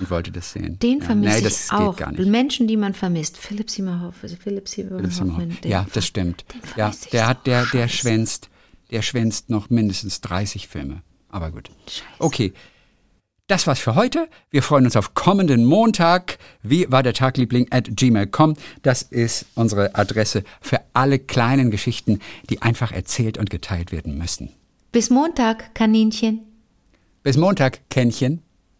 [0.00, 0.78] Und wollte das sehen.
[0.80, 1.04] Den ja.
[1.04, 1.96] vermisse nee, das ich auch.
[1.96, 2.26] geht gar nicht.
[2.26, 3.36] Menschen, die man vermisst.
[3.36, 5.02] Philip Seymour Seymour Philipp Seymour
[5.64, 6.44] Ja, das stimmt.
[6.52, 8.50] den Ja, der hat, der, der schwänzt,
[8.90, 11.02] der schwänzt noch mindestens 30 Filme.
[11.28, 11.70] Aber gut.
[11.86, 12.04] Scheiße.
[12.18, 12.52] Okay.
[13.50, 14.28] Das war's für heute.
[14.52, 16.38] Wir freuen uns auf kommenden Montag.
[16.62, 18.54] Wie war der Tagliebling at gmail.com.
[18.82, 24.50] Das ist unsere Adresse für alle kleinen Geschichten, die einfach erzählt und geteilt werden müssen.
[24.92, 26.42] Bis Montag, Kaninchen.
[27.24, 28.40] Bis Montag, Kännchen.